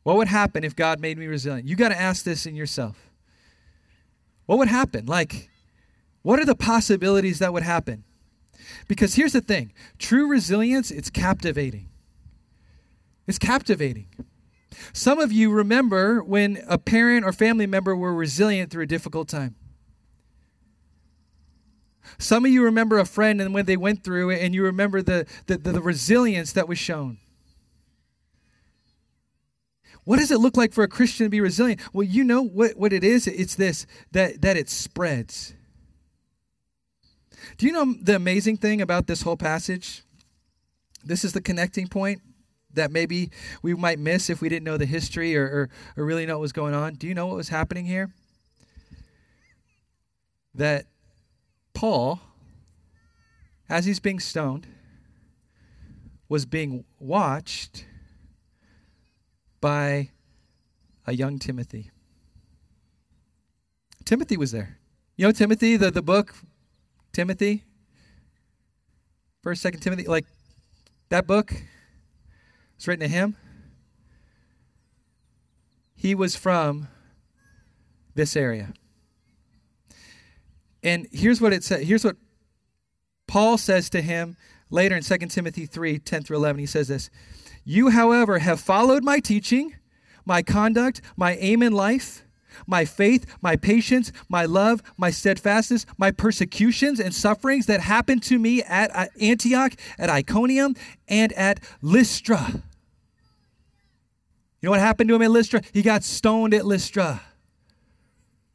What 0.04 0.16
would 0.16 0.30
happen 0.30 0.64
if 0.64 0.76
God 0.76 1.00
made 1.00 1.18
me 1.18 1.28
resilient? 1.28 1.68
You 1.68 1.76
got 1.76 1.90
to 1.90 2.00
ask 2.00 2.24
this 2.24 2.46
in 2.46 2.56
yourself. 2.56 3.12
What 4.46 4.58
would 4.58 4.70
happen? 4.70 5.06
Like, 5.06 5.50
what 6.22 6.40
are 6.40 6.46
the 6.46 6.56
possibilities 6.56 7.40
that 7.40 7.52
would 7.52 7.64
happen? 7.64 8.06
Because 8.88 9.16
here's 9.16 9.34
the 9.34 9.42
thing 9.42 9.74
true 10.00 10.28
resilience, 10.28 10.90
it's 10.90 11.10
captivating. 11.10 11.90
It's 13.28 13.38
captivating. 13.38 14.08
Some 14.94 15.20
of 15.20 15.34
you 15.34 15.52
remember 15.52 16.24
when 16.24 16.64
a 16.68 16.78
parent 16.78 17.26
or 17.26 17.34
family 17.34 17.68
member 17.68 17.94
were 17.94 18.14
resilient 18.14 18.72
through 18.72 18.84
a 18.84 18.88
difficult 18.88 19.28
time. 19.28 19.56
Some 22.18 22.46
of 22.46 22.52
you 22.52 22.64
remember 22.64 22.98
a 22.98 23.06
friend 23.06 23.42
and 23.42 23.54
when 23.54 23.66
they 23.66 23.78
went 23.78 24.04
through 24.04 24.32
it, 24.32 24.42
and 24.42 24.54
you 24.54 24.64
remember 24.64 25.02
the, 25.02 25.26
the, 25.48 25.58
the, 25.58 25.74
the 25.74 25.82
resilience 25.82 26.54
that 26.54 26.68
was 26.68 26.78
shown. 26.78 27.18
What 30.04 30.18
does 30.18 30.32
it 30.32 30.40
look 30.40 30.58
like 30.58 30.74
for 30.74 30.84
a 30.84 30.88
Christian 30.88 31.28
to 31.28 31.30
be 31.30 31.42
resilient? 31.42 31.80
Well, 31.94 32.06
you 32.06 32.24
know 32.24 32.42
what, 32.42 32.76
what 32.76 32.92
it 32.92 33.04
is? 33.04 33.28
It's 33.28 33.56
this 33.56 33.86
that, 34.12 34.42
that 34.42 34.58
it 34.58 34.70
spreads. 34.70 35.54
Do 37.58 37.66
you 37.66 37.72
know 37.72 37.94
the 38.02 38.16
amazing 38.16 38.58
thing 38.58 38.82
about 38.82 39.08
this 39.08 39.22
whole 39.22 39.38
passage? 39.38 40.04
This 41.04 41.24
is 41.24 41.34
the 41.34 41.42
connecting 41.42 41.88
point 41.88 42.22
that 42.74 42.92
maybe 42.92 43.32
we 43.62 43.74
might 43.74 44.00
miss 44.00 44.30
if 44.30 44.42
we 44.42 44.50
didn't 44.50 44.64
know 44.64 44.78
the 44.78 44.86
history 44.86 45.36
or, 45.36 45.44
or, 45.44 45.70
or 45.98 46.06
really 46.06 46.26
know 46.26 46.36
what 46.38 46.42
was 46.42 46.54
going 46.54 46.74
on. 46.74 46.94
Do 46.96 47.08
you 47.08 47.14
know 47.14 47.28
what 47.28 47.36
was 47.36 47.50
happening 47.50 47.86
here? 47.86 48.14
That 50.56 50.86
Paul, 51.74 52.20
as 53.70 53.86
he's 53.86 54.00
being 54.00 54.20
stoned, 54.20 54.68
was 56.28 56.46
being 56.46 56.86
watched 57.00 57.86
by 59.60 60.10
a 61.06 61.14
young 61.14 61.40
Timothy. 61.40 61.92
Timothy 64.06 64.38
was 64.38 64.52
there. 64.52 64.80
You 65.16 65.28
know 65.28 65.32
Timothy, 65.32 65.78
the, 65.78 65.92
the 65.92 66.02
book, 66.02 66.34
Timothy? 67.14 67.64
First, 69.44 69.62
second 69.62 69.82
Timothy, 69.82 70.08
like 70.08 70.26
that 71.10 71.28
book? 71.28 71.54
It's 72.76 72.88
written 72.88 73.08
to 73.08 73.14
him. 73.14 73.36
He 75.96 76.16
was 76.16 76.36
from 76.36 76.88
this 78.16 78.36
area. 78.36 78.74
And 80.84 81.08
here's 81.12 81.40
what 81.42 81.54
it 81.54 81.64
says. 81.64 81.88
Here's 81.88 82.04
what 82.04 82.18
Paul 83.28 83.58
says 83.58 83.90
to 83.92 84.02
him 84.02 84.36
later 84.70 84.96
in 84.96 85.04
2 85.04 85.18
Timothy 85.28 85.66
3 85.66 86.00
10 86.00 86.24
through 86.24 86.38
11. 86.38 86.60
He 86.60 86.66
says 86.66 86.88
this 86.88 87.10
You, 87.64 87.90
however, 87.90 88.40
have 88.40 88.60
followed 88.60 89.04
my 89.04 89.20
teaching, 89.20 89.76
my 90.26 90.42
conduct, 90.42 91.02
my 91.16 91.36
aim 91.36 91.62
in 91.62 91.74
life, 91.74 92.24
my 92.66 92.86
faith, 92.86 93.26
my 93.42 93.56
patience, 93.56 94.12
my 94.28 94.46
love, 94.46 94.82
my 94.98 95.12
steadfastness, 95.12 95.86
my 95.98 96.12
persecutions 96.12 97.00
and 97.00 97.14
sufferings 97.14 97.66
that 97.68 97.82
happened 97.82 98.24
to 98.24 98.40
me 98.40 98.64
at 98.64 98.96
uh, 98.96 99.08
Antioch, 99.20 99.74
at 99.98 100.10
Iconium, 100.10 100.76
and 101.08 101.32
at 101.34 101.60
Lystra. 101.82 102.64
You 104.62 104.68
know 104.68 104.72
what 104.72 104.80
happened 104.80 105.08
to 105.10 105.16
him 105.16 105.22
at 105.24 105.32
Lystra? 105.32 105.62
He 105.74 105.82
got 105.82 106.04
stoned 106.04 106.54
at 106.54 106.66
Lystra. 106.66 107.22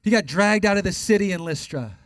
He 0.03 0.11
got 0.11 0.25
dragged 0.25 0.65
out 0.65 0.77
of 0.77 0.85
the 0.85 0.93
city 0.93 1.33
in 1.33 1.45
Lystra. 1.45 1.99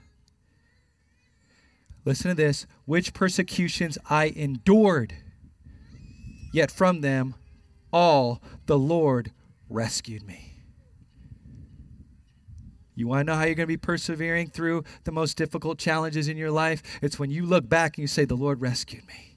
Listen 2.05 2.30
to 2.30 2.34
this 2.34 2.66
which 2.84 3.12
persecutions 3.12 3.98
I 4.09 4.26
endured, 4.26 5.14
yet 6.53 6.70
from 6.70 7.01
them 7.01 7.34
all 7.92 8.40
the 8.66 8.78
Lord 8.78 9.32
rescued 9.68 10.26
me. 10.26 10.51
You 12.94 13.09
want 13.09 13.20
to 13.20 13.32
know 13.32 13.38
how 13.38 13.44
you're 13.44 13.55
going 13.55 13.64
to 13.64 13.66
be 13.66 13.78
persevering 13.78 14.51
through 14.51 14.84
the 15.05 15.12
most 15.12 15.36
difficult 15.36 15.78
challenges 15.78 16.28
in 16.28 16.36
your 16.36 16.51
life? 16.51 16.82
It's 17.01 17.18
when 17.18 17.30
you 17.30 17.46
look 17.46 17.66
back 17.66 17.96
and 17.96 18.03
you 18.03 18.07
say, 18.07 18.26
The 18.26 18.34
Lord 18.34 18.61
rescued 18.61 19.07
me. 19.07 19.30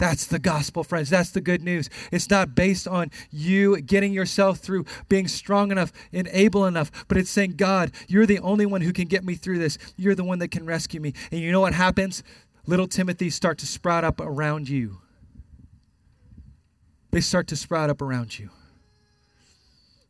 That's 0.00 0.26
the 0.26 0.38
gospel, 0.38 0.82
friends. 0.82 1.10
That's 1.10 1.28
the 1.28 1.42
good 1.42 1.62
news. 1.62 1.90
It's 2.10 2.30
not 2.30 2.54
based 2.54 2.88
on 2.88 3.10
you 3.30 3.78
getting 3.82 4.14
yourself 4.14 4.58
through 4.58 4.86
being 5.10 5.28
strong 5.28 5.70
enough 5.70 5.92
and 6.10 6.26
able 6.32 6.64
enough, 6.64 6.90
but 7.06 7.18
it's 7.18 7.28
saying, 7.28 7.56
God, 7.56 7.92
you're 8.08 8.24
the 8.24 8.38
only 8.38 8.64
one 8.64 8.80
who 8.80 8.94
can 8.94 9.08
get 9.08 9.24
me 9.24 9.34
through 9.34 9.58
this. 9.58 9.76
You're 9.98 10.14
the 10.14 10.24
one 10.24 10.38
that 10.38 10.50
can 10.50 10.64
rescue 10.64 11.00
me. 11.00 11.12
And 11.30 11.42
you 11.42 11.52
know 11.52 11.60
what 11.60 11.74
happens? 11.74 12.22
Little 12.66 12.88
Timothy 12.88 13.28
start 13.28 13.58
to 13.58 13.66
sprout 13.66 14.02
up 14.02 14.22
around 14.22 14.70
you. 14.70 15.02
They 17.10 17.20
start 17.20 17.46
to 17.48 17.56
sprout 17.56 17.90
up 17.90 18.00
around 18.00 18.38
you. 18.38 18.48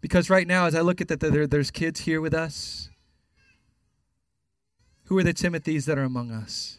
Because 0.00 0.30
right 0.30 0.46
now, 0.46 0.66
as 0.66 0.76
I 0.76 0.82
look 0.82 1.00
at 1.00 1.08
that, 1.08 1.18
there, 1.18 1.48
there's 1.48 1.72
kids 1.72 2.00
here 2.00 2.20
with 2.20 2.32
us. 2.32 2.90
Who 5.06 5.18
are 5.18 5.24
the 5.24 5.34
Timothys 5.34 5.86
that 5.86 5.98
are 5.98 6.04
among 6.04 6.30
us? 6.30 6.76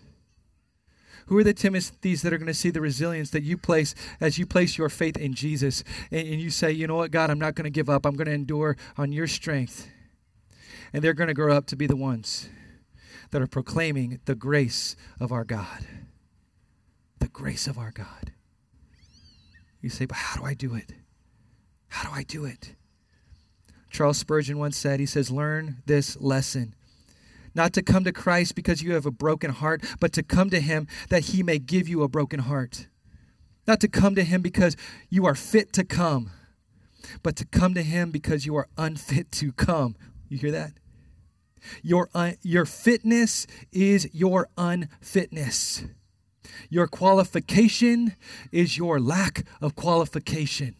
Who 1.32 1.38
are 1.38 1.46
the 1.46 1.54
Timothys 1.54 2.24
that 2.24 2.34
are 2.34 2.38
going 2.38 2.48
to 2.48 2.54
see 2.54 2.72
the 2.72 2.82
resilience 2.82 3.30
that 3.30 3.44
you 3.44 3.58
place 3.58 3.96
as 4.20 4.38
you 4.38 4.46
place 4.46 4.78
your 4.78 4.90
faith 4.90 5.16
in 5.16 5.34
Jesus 5.34 5.82
and, 6.12 6.28
and 6.28 6.42
you 6.42 6.50
say, 6.50 6.74
you 6.74 6.88
know 6.88 6.98
what, 6.98 7.12
God, 7.12 7.30
I'm 7.30 7.40
not 7.40 7.56
going 7.56 7.64
to 7.64 7.70
give 7.70 7.90
up. 7.90 8.06
I'm 8.06 8.18
going 8.18 8.28
to 8.28 8.34
endure 8.34 8.76
on 8.98 9.14
your 9.14 9.28
strength. 9.28 9.88
And 10.92 11.02
they're 11.02 11.14
going 11.14 11.30
to 11.30 11.34
grow 11.34 11.56
up 11.56 11.68
to 11.68 11.78
be 11.78 11.88
the 11.88 11.96
ones 11.96 12.50
that 13.30 13.42
are 13.42 13.48
proclaiming 13.48 14.20
the 14.26 14.36
grace 14.36 14.98
of 15.22 15.32
our 15.32 15.46
God. 15.46 15.86
The 17.20 17.30
grace 17.30 17.66
of 17.66 17.78
our 17.78 17.92
God. 17.92 18.34
You 19.80 19.88
say, 19.90 20.04
but 20.04 20.18
how 20.18 20.42
do 20.42 20.46
I 20.46 20.54
do 20.54 20.76
it? 20.76 20.92
How 21.88 22.10
do 22.10 22.14
I 22.14 22.24
do 22.24 22.44
it? 22.44 22.76
Charles 23.90 24.18
Spurgeon 24.18 24.60
once 24.60 24.76
said, 24.76 25.00
he 25.00 25.06
says, 25.06 25.32
learn 25.32 25.78
this 25.86 26.20
lesson 26.20 26.76
not 27.54 27.74
to 27.74 27.82
come 27.82 28.04
to 28.04 28.12
Christ 28.12 28.56
because 28.56 28.82
you 28.82 28.94
have 28.94 29.06
a 29.06 29.12
broken 29.12 29.52
heart, 29.52 29.84
but 30.00 30.14
to 30.14 30.24
come 30.24 30.50
to 30.50 30.60
Him 30.60 30.88
that 31.10 31.26
He 31.26 31.44
may 31.44 31.60
give 31.60 31.88
you 31.88 32.04
a 32.04 32.08
broken 32.08 32.40
heart. 32.40 32.88
Not 33.68 33.80
to 33.82 33.88
come 33.88 34.16
to 34.16 34.24
Him 34.24 34.42
because 34.42 34.76
you 35.10 35.26
are 35.26 35.36
fit 35.36 35.74
to 35.74 35.84
come, 35.84 36.32
but 37.24 37.36
to 37.38 37.46
come 37.46 37.74
to 37.74 37.84
Him 37.84 38.12
because 38.12 38.46
you 38.46 38.56
are 38.56 38.68
unfit 38.78 39.32
to 39.34 39.52
come. 39.52 39.96
You 40.30 40.38
hear 40.38 40.52
that? 40.52 40.74
Your, 41.84 42.10
un- 42.14 42.38
your 42.42 42.66
fitness 42.66 43.46
is 43.72 44.10
your 44.14 44.48
unfitness. 44.58 45.84
Your 46.70 46.88
qualification 46.88 48.16
is 48.52 48.78
your 48.78 49.00
lack 49.00 49.46
of 49.62 49.76
qualification. 49.76 50.76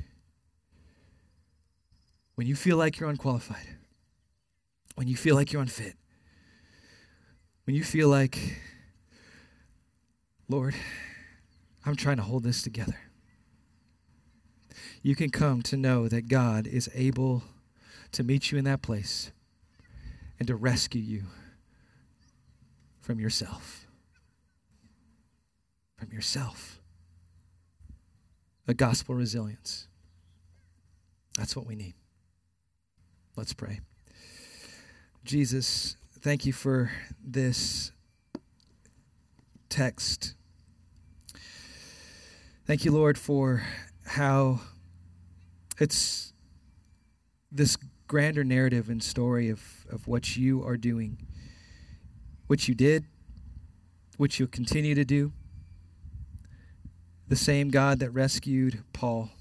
When 2.36 2.48
you 2.48 2.56
feel 2.56 2.78
like 2.78 3.00
you're 3.00 3.10
unqualified, 3.10 3.78
when 4.96 5.08
you 5.08 5.16
feel 5.16 5.36
like 5.36 5.52
you're 5.52 5.62
unfit, 5.62 5.96
when 7.66 7.76
you 7.76 7.84
feel 7.84 8.10
like, 8.10 8.60
Lord, 10.50 10.76
I'm 11.86 11.96
trying 11.96 12.18
to 12.18 12.24
hold 12.24 12.44
this 12.44 12.62
together, 12.62 12.98
you 15.02 15.16
can 15.16 15.30
come 15.30 15.62
to 15.64 15.78
know 15.78 16.08
that 16.08 16.28
God 16.28 16.68
is 16.68 16.90
able 16.94 17.44
to 18.12 18.24
meet 18.24 18.52
you 18.52 18.58
in 18.58 18.66
that 18.66 18.82
place 18.82 19.32
and 20.40 20.48
to 20.48 20.56
rescue 20.56 21.02
you 21.02 21.24
from 23.00 23.20
yourself. 23.20 23.86
From 25.98 26.12
yourself. 26.12 26.80
a 28.68 28.74
gospel 28.74 29.16
resilience. 29.16 29.88
That's 31.38 31.56
what 31.56 31.66
we 31.66 31.76
need. 31.76 31.94
Let's 33.36 33.54
pray. 33.54 33.82
Jesus, 35.26 35.98
thank 36.22 36.46
you 36.46 36.54
for 36.54 36.92
this 37.24 37.92
text. 39.70 40.36
Thank 42.66 42.86
you, 42.86 42.92
Lord, 42.92 43.18
for 43.18 43.64
how 44.06 44.62
it's 45.80 46.34
this 47.52 47.76
grander 48.08 48.44
narrative 48.44 48.90
and 48.90 49.02
story 49.02 49.50
of, 49.50 49.62
of 49.90 50.08
what 50.08 50.38
you 50.38 50.64
are 50.64 50.78
doing, 50.78 51.26
what 52.48 52.68
you 52.68 52.76
did, 52.76 53.06
what 54.18 54.38
you'll 54.38 54.48
continue 54.48 54.94
to 54.94 55.06
do. 55.06 55.32
The 57.28 57.36
same 57.36 57.70
God 57.70 58.00
that 58.00 58.12
rescued 58.12 58.84
Paul, 58.94 59.32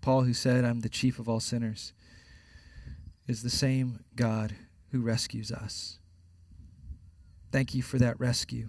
Paul 0.00 0.22
who 0.22 0.34
said, 0.34 0.64
I'm 0.64 0.80
the 0.80 0.88
chief 0.88 1.18
of 1.18 1.28
all 1.28 1.40
sinners, 1.40 1.92
is 3.28 3.42
the 3.42 3.50
same 3.50 4.00
God 4.16 4.56
who 4.90 5.00
rescues 5.00 5.52
us. 5.52 5.98
Thank 7.50 7.74
you 7.74 7.82
for 7.82 7.98
that 7.98 8.18
rescue. 8.18 8.68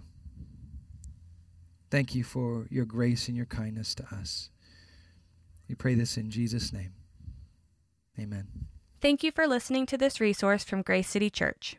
Thank 1.90 2.14
you 2.14 2.22
for 2.22 2.66
your 2.70 2.84
grace 2.84 3.28
and 3.28 3.36
your 3.36 3.46
kindness 3.46 3.94
to 3.96 4.04
us. 4.12 4.50
We 5.68 5.74
pray 5.74 5.94
this 5.94 6.16
in 6.16 6.30
Jesus' 6.30 6.72
name. 6.72 6.92
Amen. 8.18 8.46
Thank 9.00 9.22
you 9.22 9.32
for 9.32 9.46
listening 9.46 9.86
to 9.86 9.98
this 9.98 10.20
resource 10.20 10.62
from 10.62 10.82
Grace 10.82 11.08
City 11.08 11.30
Church. 11.30 11.76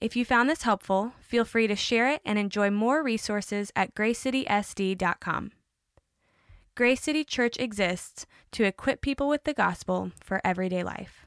If 0.00 0.16
you 0.16 0.24
found 0.24 0.48
this 0.48 0.62
helpful, 0.62 1.12
feel 1.20 1.44
free 1.44 1.66
to 1.66 1.76
share 1.76 2.08
it 2.10 2.22
and 2.24 2.38
enjoy 2.38 2.70
more 2.70 3.02
resources 3.02 3.70
at 3.76 3.94
gracecitysd.com. 3.94 5.52
Grace 6.74 7.00
City 7.02 7.24
Church 7.24 7.56
exists 7.58 8.26
to 8.52 8.64
equip 8.64 9.00
people 9.00 9.28
with 9.28 9.44
the 9.44 9.54
gospel 9.54 10.10
for 10.20 10.40
everyday 10.44 10.82
life. 10.82 11.26